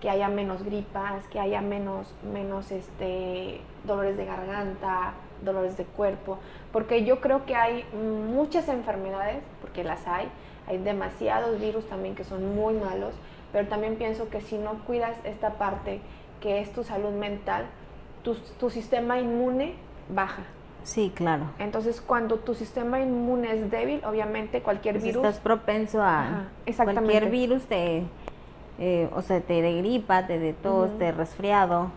que 0.00 0.10
haya 0.10 0.28
menos 0.28 0.64
gripas, 0.64 1.26
que 1.28 1.38
haya 1.38 1.60
menos, 1.60 2.12
menos 2.32 2.72
este, 2.72 3.60
dolores 3.84 4.16
de 4.16 4.24
garganta, 4.24 5.14
dolores 5.44 5.76
de 5.76 5.84
cuerpo, 5.84 6.38
porque 6.72 7.04
yo 7.04 7.20
creo 7.20 7.44
que 7.46 7.54
hay 7.54 7.84
muchas 7.94 8.68
enfermedades, 8.68 9.42
porque 9.60 9.84
las 9.84 10.06
hay, 10.08 10.28
hay 10.66 10.78
demasiados 10.78 11.60
virus 11.60 11.86
también 11.88 12.14
que 12.14 12.24
son 12.24 12.54
muy 12.54 12.74
malos, 12.74 13.14
pero 13.52 13.68
también 13.68 13.96
pienso 13.96 14.28
que 14.28 14.40
si 14.40 14.58
no 14.58 14.84
cuidas 14.84 15.16
esta 15.24 15.54
parte 15.54 16.00
que 16.40 16.60
es 16.60 16.72
tu 16.72 16.82
salud 16.82 17.10
mental, 17.10 17.66
tu 18.22 18.70
sistema 18.70 19.18
inmune 19.18 19.74
baja. 20.08 20.42
Sí, 20.84 21.12
claro. 21.14 21.44
Entonces, 21.58 22.00
cuando 22.00 22.36
tu 22.38 22.54
sistema 22.54 23.00
inmune 23.00 23.52
es 23.52 23.70
débil, 23.70 24.02
obviamente 24.04 24.62
cualquier 24.62 24.96
pues 24.96 25.04
virus... 25.04 25.24
Estás 25.24 25.40
propenso 25.40 26.02
a... 26.02 26.48
Cualquier 26.76 27.30
virus 27.30 27.64
te... 27.64 28.04
Eh, 28.78 29.08
o 29.14 29.22
sea, 29.22 29.40
te 29.40 29.62
de 29.62 29.78
gripa, 29.78 30.26
te 30.26 30.38
de 30.38 30.54
tos, 30.54 30.96
te 30.98 31.12
resfriado. 31.12 31.90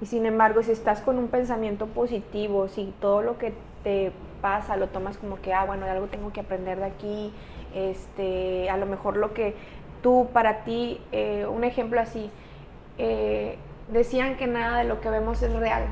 Y 0.00 0.06
sin 0.06 0.26
embargo, 0.26 0.62
si 0.62 0.72
estás 0.72 1.00
con 1.00 1.16
un 1.16 1.28
pensamiento 1.28 1.86
positivo, 1.86 2.68
si 2.68 2.92
todo 3.00 3.22
lo 3.22 3.38
que 3.38 3.54
te 3.82 4.12
pasa 4.42 4.76
lo 4.76 4.88
tomas 4.88 5.16
como 5.16 5.40
que, 5.40 5.54
ah, 5.54 5.64
bueno, 5.64 5.86
algo 5.86 6.06
tengo 6.06 6.32
que 6.32 6.40
aprender 6.40 6.78
de 6.78 6.84
aquí, 6.84 7.32
este, 7.74 8.68
a 8.68 8.76
lo 8.76 8.86
mejor 8.86 9.16
lo 9.16 9.32
que 9.32 9.54
tú, 10.02 10.28
para 10.32 10.64
ti, 10.64 11.00
eh, 11.12 11.46
un 11.46 11.64
ejemplo 11.64 12.00
así, 12.00 12.30
eh, 12.98 13.56
decían 13.88 14.36
que 14.36 14.46
nada 14.46 14.78
de 14.78 14.84
lo 14.84 15.00
que 15.00 15.08
vemos 15.08 15.40
es 15.42 15.52
real, 15.52 15.84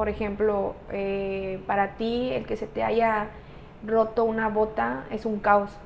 por 0.00 0.08
ejemplo, 0.08 0.76
eh, 0.90 1.62
para 1.66 1.96
ti 1.96 2.30
el 2.32 2.46
que 2.46 2.56
se 2.56 2.66
te 2.66 2.82
haya 2.82 3.26
roto 3.86 4.24
una 4.24 4.48
bota 4.48 5.04
es 5.10 5.26
un 5.26 5.40
caos. 5.40 5.76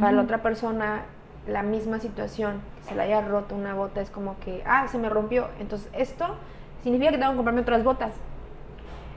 Para 0.00 0.12
la 0.12 0.22
otra 0.22 0.40
persona, 0.40 1.02
la 1.46 1.62
misma 1.62 1.98
situación, 1.98 2.62
que 2.78 2.84
se 2.84 2.94
le 2.94 3.02
haya 3.02 3.20
roto 3.20 3.54
una 3.54 3.74
bota 3.74 4.00
es 4.00 4.08
como 4.08 4.38
que, 4.40 4.62
ah, 4.64 4.88
se 4.88 4.96
me 4.96 5.10
rompió. 5.10 5.48
Entonces, 5.60 5.90
esto 5.92 6.36
significa 6.82 7.10
que 7.10 7.18
tengo 7.18 7.32
que 7.32 7.36
comprarme 7.36 7.60
otras 7.60 7.84
botas. 7.84 8.14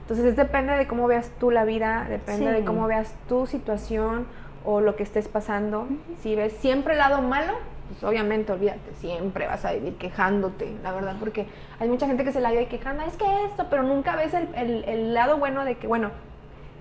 Entonces, 0.01 0.35
depende 0.35 0.73
de 0.73 0.85
cómo 0.85 1.07
veas 1.07 1.31
tú 1.39 1.49
la 1.49 1.63
vida, 1.63 2.05
depende 2.09 2.51
de 2.51 2.65
cómo 2.65 2.87
veas 2.87 3.15
tu 3.29 3.47
situación 3.47 4.27
o 4.65 4.81
lo 4.81 4.97
que 4.97 5.03
estés 5.03 5.29
pasando. 5.29 5.87
Si 6.19 6.35
ves 6.35 6.51
siempre 6.51 6.91
el 6.91 6.99
lado 6.99 7.21
malo, 7.21 7.53
pues 7.87 8.03
obviamente 8.03 8.51
olvídate, 8.51 8.93
siempre 8.95 9.47
vas 9.47 9.63
a 9.65 9.73
vivir 9.73 9.95
quejándote, 9.95 10.75
la 10.83 10.91
verdad, 10.91 11.15
porque 11.19 11.47
hay 11.79 11.87
mucha 11.87 12.07
gente 12.07 12.23
que 12.23 12.31
se 12.31 12.41
la 12.41 12.51
vive 12.51 12.67
quejando, 12.67 13.03
es 13.03 13.15
que 13.15 13.45
esto, 13.45 13.67
pero 13.69 13.83
nunca 13.83 14.15
ves 14.15 14.33
el, 14.33 15.13
lado 15.13 15.37
bueno 15.37 15.65
de 15.65 15.75
que, 15.75 15.87
bueno, 15.87 16.11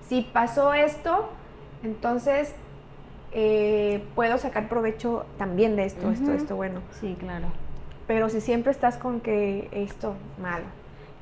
si 0.07 0.21
pasó 0.21 0.73
esto, 0.73 1.29
entonces 1.83 2.55
eh, 3.31 4.03
puedo 4.15 4.37
sacar 4.37 4.67
provecho 4.67 5.25
también 5.37 5.75
de 5.75 5.85
esto, 5.85 6.11
esto, 6.11 6.31
esto 6.31 6.55
bueno. 6.55 6.81
Sí, 6.99 7.15
claro. 7.19 7.47
Pero 8.07 8.29
si 8.29 8.41
siempre 8.41 8.71
estás 8.71 8.97
con 8.97 9.19
que 9.21 9.69
esto 9.71 10.15
malo, 10.41 10.65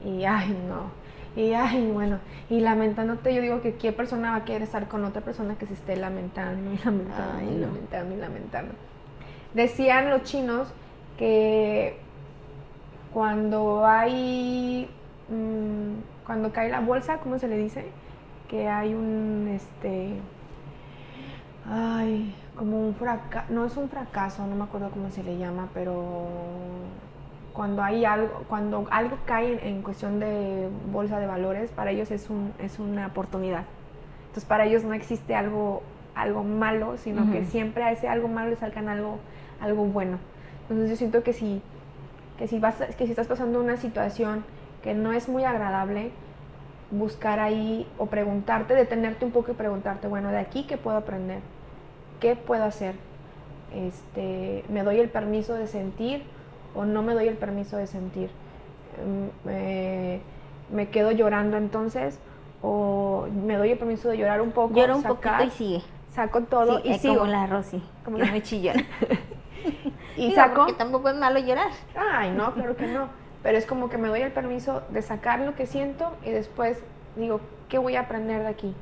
y 0.03 0.25
ay, 0.25 0.57
no, 0.67 0.91
y 1.35 1.53
ay, 1.53 1.91
bueno, 1.91 2.19
y 2.49 2.59
lamentándote, 2.59 3.33
yo 3.33 3.41
digo 3.41 3.61
que 3.61 3.75
qué 3.75 3.91
persona 3.91 4.31
va 4.31 4.37
a 4.37 4.45
querer 4.45 4.61
estar 4.61 4.87
con 4.87 5.03
otra 5.03 5.21
persona 5.21 5.55
que 5.55 5.65
se 5.65 5.73
esté 5.73 5.95
lamentando 5.95 6.73
y 6.73 6.77
lamentando 6.77 7.51
y 7.51 7.57
lamentando 7.57 8.15
y 8.15 8.17
lamentando. 8.17 8.73
Decían 9.53 10.09
los 10.09 10.23
chinos 10.23 10.67
que 11.17 11.97
cuando 13.13 13.85
hay, 13.85 14.89
mm, 15.29 16.25
cuando 16.25 16.51
cae 16.51 16.69
la 16.69 16.79
bolsa, 16.79 17.17
¿cómo 17.17 17.37
se 17.37 17.47
le 17.47 17.57
dice? 17.57 17.85
Que 18.49 18.67
hay 18.67 18.93
un, 18.93 19.47
este, 19.53 20.15
ay, 21.69 22.35
como 22.55 22.79
un 22.87 22.95
fracaso, 22.95 23.45
no 23.53 23.65
es 23.65 23.77
un 23.77 23.89
fracaso, 23.89 24.45
no 24.47 24.55
me 24.55 24.63
acuerdo 24.63 24.89
cómo 24.89 25.09
se 25.11 25.23
le 25.23 25.37
llama, 25.37 25.69
pero 25.73 26.27
cuando 27.53 27.83
hay 27.83 28.03
algo, 28.05 28.43
cuando 28.49 28.87
algo 28.89 29.17
cae 29.25 29.67
en 29.67 29.81
cuestión 29.83 30.19
de 30.19 30.69
bolsa 30.91 31.19
de 31.19 31.27
valores, 31.27 31.71
para 31.71 31.91
ellos 31.91 32.11
es, 32.11 32.29
un, 32.29 32.53
es 32.59 32.79
una 32.79 33.07
oportunidad. 33.07 33.65
Entonces 34.23 34.45
para 34.45 34.65
ellos 34.65 34.83
no 34.83 34.93
existe 34.93 35.35
algo, 35.35 35.83
algo 36.15 36.43
malo, 36.43 36.97
sino 36.97 37.31
que 37.31 37.45
siempre 37.45 37.83
a 37.83 37.91
ese 37.91 38.07
algo 38.07 38.27
malo 38.27 38.49
le 38.49 38.55
salgan 38.55 38.89
algo, 38.89 39.19
algo 39.63 39.85
bueno. 39.85 40.17
Entonces 40.63 40.89
yo 40.89 40.95
siento 40.95 41.23
que 41.23 41.33
si, 41.33 41.61
que 42.37 42.47
si, 42.47 42.59
vas, 42.59 42.75
que 42.75 43.05
si 43.05 43.11
estás 43.11 43.27
pasando 43.27 43.59
una 43.59 43.77
situación 43.77 44.43
que 44.83 44.93
no 44.93 45.13
es 45.13 45.29
muy 45.29 45.45
agradable, 45.45 46.11
buscar 46.91 47.39
ahí 47.39 47.87
o 47.97 48.05
preguntarte, 48.07 48.75
detenerte 48.75 49.25
un 49.25 49.31
poco 49.31 49.51
y 49.51 49.53
preguntarte, 49.55 50.07
bueno, 50.07 50.29
de 50.29 50.37
aquí 50.37 50.65
qué 50.67 50.77
puedo 50.77 50.97
aprender, 50.97 51.39
qué 52.19 52.35
puedo 52.35 52.63
hacer, 52.65 52.95
este, 53.73 54.63
me 54.69 54.83
doy 54.83 54.99
el 54.99 55.09
permiso 55.09 55.55
de 55.55 55.67
sentir 55.67 56.23
o 56.75 56.85
no 56.85 57.01
me 57.01 57.13
doy 57.13 57.27
el 57.27 57.35
permiso 57.35 57.77
de 57.77 57.87
sentir, 57.87 58.29
mm, 59.03 60.75
me 60.75 60.89
quedo 60.89 61.11
llorando 61.11 61.57
entonces 61.57 62.19
o 62.61 63.27
me 63.45 63.57
doy 63.57 63.71
el 63.71 63.77
permiso 63.77 64.09
de 64.09 64.17
llorar 64.17 64.41
un 64.41 64.51
poco, 64.51 64.75
lloro 64.75 64.97
un 64.97 65.03
poquito 65.03 65.43
y 65.45 65.49
sigue, 65.49 65.81
saco 66.11 66.41
todo 66.41 66.81
y 66.83 66.93
sigo. 66.99 67.19
como 67.19 67.31
la 67.31 67.47
Rosy, 67.47 67.81
como 68.05 68.17
que 68.17 68.31
me 68.31 68.41
chillona. 68.41 68.85
y 70.15 70.31
saco. 70.33 70.65
Que 70.65 70.73
tampoco 70.73 71.09
es 71.09 71.15
malo 71.15 71.39
llorar. 71.39 71.71
Ay, 71.95 72.31
no, 72.31 72.53
claro 72.53 72.75
que 72.75 72.87
no. 72.87 73.07
Pero 73.41 73.57
es 73.57 73.65
como 73.65 73.89
que 73.89 73.97
me 73.97 74.07
doy 74.07 74.21
el 74.21 74.31
permiso 74.31 74.83
de 74.89 75.01
sacar 75.01 75.39
lo 75.39 75.55
que 75.55 75.65
siento 75.65 76.15
y 76.23 76.31
después 76.31 76.81
digo, 77.15 77.41
¿qué 77.69 77.77
voy 77.77 77.95
a 77.95 78.01
aprender 78.01 78.41
de 78.41 78.47
aquí? 78.47 78.75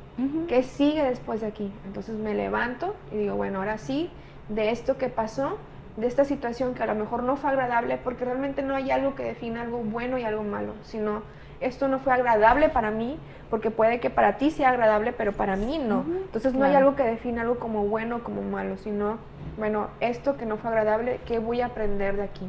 ¿Qué 0.48 0.62
sigue 0.62 1.04
después 1.04 1.42
de 1.42 1.48
aquí? 1.48 1.72
Entonces 1.86 2.16
me 2.16 2.36
levanto 2.36 2.96
y 3.12 3.18
digo, 3.18 3.36
bueno, 3.36 3.58
ahora 3.58 3.80
sí, 3.80 4.12
de 4.50 4.70
esto 4.70 4.98
que 4.98 5.10
pasó, 5.10 5.58
de 5.98 6.06
esta 6.06 6.26
situación 6.26 6.76
que 6.76 6.84
a 6.84 6.86
lo 6.86 6.94
mejor 6.94 7.24
no 7.24 7.38
fue 7.38 7.50
agradable, 7.50 7.98
porque 7.98 8.26
realmente 8.26 8.62
no 8.62 8.76
hay 8.76 8.92
algo 8.92 9.16
que 9.16 9.24
defina 9.24 9.62
algo 9.62 9.80
bueno 9.80 10.20
y 10.20 10.24
algo 10.24 10.44
malo, 10.44 10.74
sino 10.84 11.24
esto 11.62 11.88
no 11.88 12.00
fue 12.00 12.14
agradable 12.14 12.70
para 12.70 12.92
mí, 12.92 13.18
porque 13.50 13.72
puede 13.72 14.00
que 14.00 14.10
para 14.10 14.38
ti 14.38 14.52
sea 14.52 14.70
agradable, 14.70 15.14
pero 15.14 15.32
para 15.32 15.56
mí 15.56 15.78
no. 15.78 16.04
Entonces 16.08 16.54
no 16.54 16.66
hay 16.66 16.76
algo 16.76 16.96
que 16.96 17.04
defina 17.04 17.42
algo 17.42 17.60
como 17.60 17.86
bueno 17.86 18.18
o 18.18 18.24
como 18.24 18.42
malo, 18.42 18.78
sino, 18.78 19.18
bueno, 19.58 19.88
esto 20.00 20.38
que 20.38 20.46
no 20.46 20.58
fue 20.58 20.70
agradable, 20.70 21.20
¿qué 21.26 21.40
voy 21.40 21.62
a 21.62 21.68
aprender 21.68 22.18
de 22.18 22.24
aquí? 22.24 22.48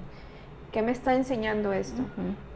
¿Qué 0.72 0.81
me 0.81 0.90
está 0.90 1.14
enseñando 1.14 1.72
esto? 1.72 2.03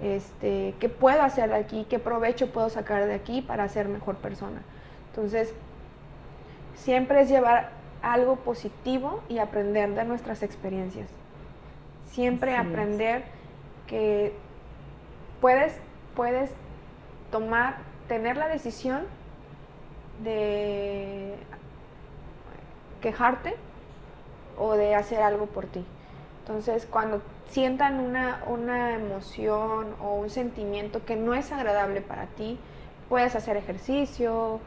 este, 0.03 0.75
¿Qué 0.81 0.88
puedo 0.88 1.23
hacer 1.23 1.51
de 1.51 1.57
aquí? 1.57 1.87
¿Qué 1.88 1.99
provecho 1.99 2.51
puedo 2.51 2.71
sacar 2.71 3.07
de 3.07 3.14
aquí 3.14 3.42
para 3.42 3.69
ser 3.69 3.88
mejor 3.88 4.16
persona? 4.16 4.62
Entonces, 5.11 5.53
siempre 6.75 7.21
es 7.21 7.29
llevar 7.29 7.71
algo 8.03 8.37
positivo 8.37 9.23
y 9.29 9.38
aprender 9.38 9.95
de 9.95 10.05
nuestras 10.05 10.42
experiencias. 10.42 11.09
Siempre 12.07 12.57
aprender 12.57 13.25
que 13.87 14.33
puedes, 15.40 15.79
puedes 16.16 16.50
tomar, 17.31 17.76
tener 18.09 18.37
la 18.37 18.48
decisión 18.48 19.02
de 20.24 21.37
quejarte 23.00 23.55
o 24.59 24.74
de 24.74 24.94
hacer 24.94 25.22
algo 25.22 25.46
por 25.46 25.66
ti. 25.66 25.85
Entonces, 26.40 26.87
cuando 26.87 27.22
sientan 27.48 28.00
una, 28.00 28.42
una 28.46 28.94
emoción 28.94 29.94
o 30.00 30.14
un 30.14 30.31
sentimiento 30.31 31.05
que 31.05 31.16
no 31.16 31.35
es 31.35 31.52
agradable 31.52 32.00
para 32.00 32.26
ti, 32.26 32.59
puedes 33.09 33.37
hacer 33.37 33.57
ejercicio, 33.57 34.61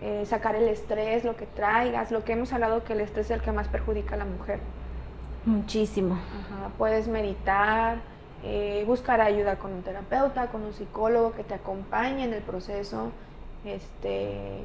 eh, 0.00 0.24
sacar 0.26 0.54
el 0.56 0.68
estrés, 0.68 1.24
lo 1.24 1.36
que 1.36 1.46
traigas, 1.46 2.10
lo 2.10 2.24
que 2.24 2.32
hemos 2.32 2.52
hablado 2.52 2.84
que 2.84 2.92
el 2.92 3.00
estrés 3.00 3.26
es 3.26 3.30
el 3.32 3.42
que 3.42 3.52
más 3.52 3.68
perjudica 3.68 4.14
a 4.14 4.18
la 4.18 4.24
mujer. 4.24 4.60
Muchísimo. 5.44 6.18
Puedes 6.76 7.06
meditar, 7.06 7.98
eh, 8.48 8.84
buscar 8.86 9.20
ayuda 9.20 9.56
con 9.56 9.72
un 9.72 9.82
terapeuta, 9.82 10.46
con 10.46 10.62
un 10.62 10.72
psicólogo 10.72 11.32
que 11.32 11.42
te 11.42 11.54
acompañe 11.54 12.22
en 12.22 12.32
el 12.32 12.42
proceso, 12.42 13.10
este, 13.64 14.60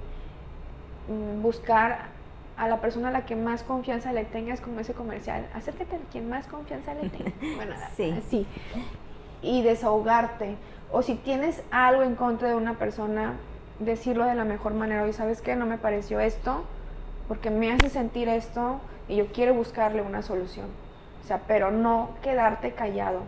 mm, 1.07 1.41
buscar 1.41 2.09
a 2.57 2.67
la 2.67 2.79
persona 2.79 3.09
a 3.09 3.11
la 3.11 3.25
que 3.25 3.35
más 3.35 3.63
confianza 3.63 4.13
le 4.13 4.23
tengas, 4.23 4.61
como 4.61 4.81
ese 4.81 4.93
comercial, 4.93 5.47
acércate 5.55 5.95
a 5.95 5.99
quien 6.11 6.29
más 6.29 6.45
confianza 6.45 6.93
le 6.93 7.09
tengas. 7.09 7.33
Bueno, 7.55 7.73
sí. 7.95 8.21
sí. 8.29 8.45
Y 9.41 9.63
desahogarte. 9.63 10.57
O 10.91 11.01
si 11.01 11.15
tienes 11.15 11.63
algo 11.71 12.03
en 12.03 12.13
contra 12.13 12.49
de 12.49 12.55
una 12.55 12.75
persona, 12.75 13.33
decirlo 13.79 14.25
de 14.25 14.35
la 14.35 14.45
mejor 14.45 14.75
manera. 14.75 15.07
Y 15.07 15.13
sabes 15.13 15.41
qué, 15.41 15.55
no 15.55 15.65
me 15.65 15.79
pareció 15.79 16.19
esto, 16.19 16.65
porque 17.27 17.49
me 17.49 17.71
hace 17.71 17.89
sentir 17.89 18.29
esto 18.29 18.79
y 19.07 19.15
yo 19.15 19.25
quiero 19.33 19.55
buscarle 19.55 20.03
una 20.03 20.21
solución. 20.21 20.67
O 21.23 21.27
sea, 21.27 21.41
pero 21.47 21.71
no 21.71 22.11
quedarte 22.21 22.73
callado. 22.73 23.21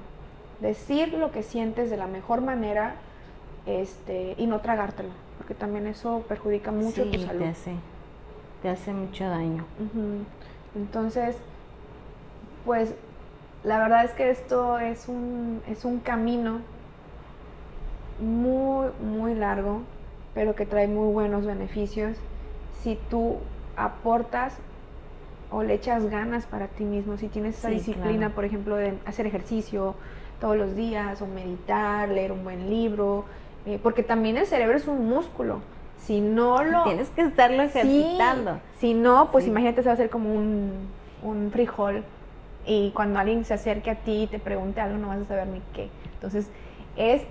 Decir 0.59 1.13
lo 1.13 1.31
que 1.31 1.43
sientes 1.43 1.89
de 1.89 1.97
la 1.97 2.07
mejor 2.07 2.41
manera 2.41 2.95
este, 3.65 4.35
y 4.37 4.47
no 4.47 4.59
tragártelo, 4.59 5.09
porque 5.37 5.53
también 5.53 5.87
eso 5.87 6.23
perjudica 6.27 6.71
mucho 6.71 7.05
tu 7.09 7.19
salud. 7.19 7.45
te 8.61 8.69
hace 8.69 8.93
mucho 8.93 9.27
daño. 9.27 9.65
Entonces, 10.75 11.35
pues 12.65 12.93
la 13.63 13.77
verdad 13.79 14.05
es 14.05 14.11
que 14.11 14.29
esto 14.29 14.79
es 14.79 15.07
un, 15.07 15.61
es 15.67 15.85
un 15.85 15.99
camino 15.99 16.59
muy, 18.19 18.89
muy 19.01 19.35
largo, 19.35 19.81
pero 20.33 20.55
que 20.55 20.65
trae 20.65 20.87
muy 20.87 21.11
buenos 21.13 21.45
beneficios. 21.45 22.17
Si 22.81 22.97
tú 23.09 23.37
aportas 23.75 24.55
o 25.51 25.63
le 25.63 25.73
echas 25.73 26.05
ganas 26.09 26.45
para 26.45 26.67
ti 26.67 26.83
mismo, 26.83 27.17
si 27.17 27.27
tienes 27.27 27.57
esa 27.57 27.69
disciplina, 27.69 28.29
por 28.29 28.45
ejemplo, 28.45 28.75
de 28.75 28.97
hacer 29.05 29.27
ejercicio 29.27 29.95
todos 30.39 30.57
los 30.57 30.75
días 30.75 31.21
o 31.21 31.27
meditar, 31.27 32.09
leer 32.09 32.31
un 32.31 32.43
buen 32.43 32.69
libro, 32.69 33.25
eh, 33.65 33.79
porque 33.81 34.03
también 34.03 34.37
el 34.37 34.45
cerebro 34.45 34.77
es 34.77 34.87
un 34.87 35.07
músculo. 35.07 35.61
Si 35.97 36.19
no 36.19 36.63
lo... 36.63 36.83
Tienes 36.83 37.09
que 37.09 37.21
estarlo 37.21 37.63
ejercitando. 37.63 38.59
si 38.77 38.93
no, 38.93 39.29
pues 39.31 39.47
imagínate, 39.47 39.81
se 39.81 39.87
va 39.87 39.91
a 39.91 39.93
hacer 39.93 40.09
como 40.09 40.33
un, 40.33 40.89
un 41.21 41.49
frijol 41.51 42.03
y 42.65 42.91
cuando 42.91 43.19
alguien 43.19 43.45
se 43.45 43.53
acerque 43.53 43.89
a 43.89 43.95
ti 43.95 44.23
y 44.23 44.27
te 44.27 44.39
pregunte 44.39 44.81
algo 44.81 44.97
no 44.97 45.07
vas 45.07 45.19
a 45.19 45.25
saber 45.25 45.47
ni 45.47 45.61
qué. 45.73 45.89
Entonces, 46.15 46.49
es, 46.95 47.23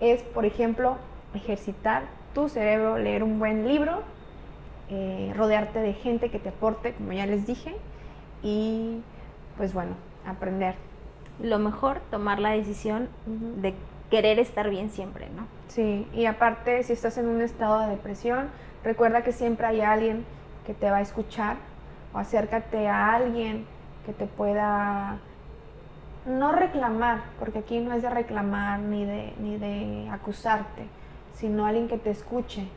es 0.00 0.22
por 0.22 0.44
ejemplo, 0.44 0.96
ejercitar 1.34 2.04
tu 2.34 2.48
cerebro, 2.48 2.98
leer 2.98 3.22
un 3.22 3.38
buen 3.38 3.66
libro, 3.66 4.02
eh, 4.90 5.32
rodearte 5.36 5.80
de 5.80 5.94
gente 5.94 6.30
que 6.30 6.38
te 6.38 6.50
aporte, 6.50 6.92
como 6.94 7.12
ya 7.12 7.26
les 7.26 7.46
dije, 7.46 7.74
y 8.42 9.00
pues 9.56 9.72
bueno, 9.72 9.92
aprender. 10.26 10.74
Lo 11.40 11.58
mejor, 11.58 12.00
tomar 12.10 12.38
la 12.38 12.50
decisión 12.50 13.08
de 13.56 13.74
querer 14.10 14.38
estar 14.38 14.68
bien 14.68 14.90
siempre, 14.90 15.28
¿no? 15.34 15.46
Sí, 15.68 16.06
y 16.12 16.26
aparte, 16.26 16.82
si 16.82 16.92
estás 16.92 17.16
en 17.18 17.26
un 17.26 17.40
estado 17.40 17.80
de 17.80 17.88
depresión, 17.88 18.50
recuerda 18.84 19.22
que 19.22 19.32
siempre 19.32 19.66
hay 19.66 19.80
alguien 19.80 20.24
que 20.66 20.74
te 20.74 20.90
va 20.90 20.98
a 20.98 21.00
escuchar 21.00 21.56
o 22.12 22.18
acércate 22.18 22.88
a 22.88 23.14
alguien 23.14 23.64
que 24.04 24.12
te 24.12 24.26
pueda 24.26 25.18
no 26.26 26.52
reclamar, 26.52 27.22
porque 27.38 27.60
aquí 27.60 27.80
no 27.80 27.94
es 27.94 28.02
de 28.02 28.10
reclamar 28.10 28.78
ni 28.80 29.04
de, 29.04 29.32
ni 29.40 29.56
de 29.56 30.08
acusarte, 30.10 30.86
sino 31.34 31.66
alguien 31.66 31.88
que 31.88 31.98
te 31.98 32.10
escuche. 32.10 32.68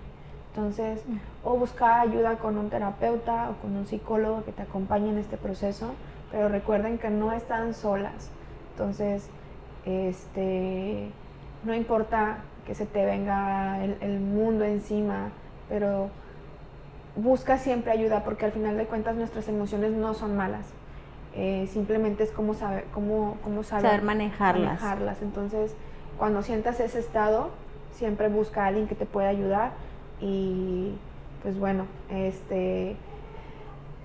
Entonces, 0.56 1.04
o 1.44 1.58
buscar 1.58 2.00
ayuda 2.00 2.38
con 2.38 2.58
un 2.58 2.70
terapeuta 2.70 3.50
o 3.50 3.62
con 3.62 3.76
un 3.76 3.86
psicólogo 3.86 4.46
que 4.46 4.54
te 4.54 4.62
acompañe 4.62 5.10
en 5.10 5.18
este 5.18 5.36
proceso, 5.36 5.94
pero 6.32 6.48
recuerden 6.48 6.98
que 6.98 7.10
no 7.10 7.34
están 7.34 7.74
solas. 7.74 8.32
Entonces, 8.76 9.30
este, 9.86 11.10
no 11.64 11.74
importa 11.74 12.40
que 12.68 12.76
se 12.76 12.86
te 12.86 13.06
venga 13.06 13.82
el, 13.86 14.20
mundo 14.20 14.66
encima, 14.66 15.30
pero 15.70 16.10
busca 17.16 17.58
siempre 17.58 17.94
ayuda 17.94 18.26
porque 18.26 18.44
al 18.44 18.52
final 18.52 18.76
de 18.76 18.86
cuentas 18.86 19.16
nuestras 19.16 19.48
emociones 19.48 19.94
no 19.94 20.14
son 20.14 20.36
malas. 20.36 20.66
Eh, 21.36 21.70
simplemente 21.72 22.24
es 22.24 22.32
como 22.32 22.54
saber, 22.54 22.84
cómo, 22.94 23.38
cómo 23.44 23.64
saber, 23.64 24.02
manejarlas. 24.02 24.66
manejarlas. 24.66 25.22
Entonces, 25.22 25.74
cuando 26.18 26.42
sientas 26.42 26.82
ese 26.82 27.00
estado, 27.00 27.52
siempre 27.94 28.28
busca 28.28 28.66
a 28.66 28.68
alguien 28.68 28.88
que 28.88 28.96
te 28.96 29.06
pueda 29.06 29.30
ayudar 29.30 29.72
y 30.20 30.96
pues 31.44 31.58
bueno, 31.58 31.86
este 32.10 32.98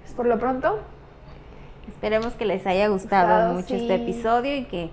es 0.07 0.13
por 0.15 0.27
lo 0.27 0.39
pronto. 0.39 0.79
Esperemos 1.89 2.35
que 2.35 2.45
les 2.45 2.67
haya 2.67 2.89
gustado, 2.89 3.55
mucho 3.55 3.75
este 3.75 3.95
episodio 3.95 4.57
y 4.57 4.65
que 4.65 4.91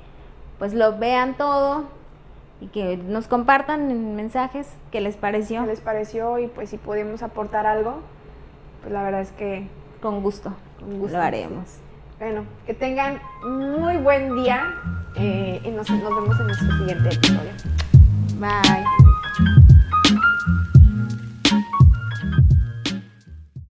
pues 0.58 0.74
lo 0.74 0.98
vean 0.98 1.36
todo, 1.36 1.86
y 2.60 2.68
que 2.68 2.98
nos 2.98 3.28
compartan 3.28 3.92
en 3.92 4.16
mensajes 4.16 4.68
qué 4.92 5.02
les 5.02 5.16
pareció. 5.16 5.62
¿Qué 5.62 5.68
les 5.68 5.82
pareció? 5.82 6.40
Y 6.40 6.48
pues 6.48 6.70
si 6.70 6.78
pudimos 6.78 7.22
aportar 7.22 7.66
algo, 7.66 8.00
pues 8.82 8.92
la 8.92 9.04
verdad 9.04 9.22
es 9.22 9.32
que... 9.32 9.68
Con 10.02 10.22
gusto, 10.22 10.54
con 10.80 11.00
gusto 11.00 11.18
lo 11.18 11.24
haremos. 11.24 11.80
Bueno, 12.20 12.46
que 12.66 12.74
tengan 12.74 13.20
muy 13.44 13.98
buen 13.98 14.36
día 14.36 14.74
eh, 15.16 15.62
y 15.64 15.70
nos, 15.70 15.90
nos 15.90 16.16
vemos 16.16 16.40
en 16.40 16.48
nuestro 16.48 16.78
siguiente 16.78 17.10
episodio. 17.10 17.52
Bye. 18.40 19.17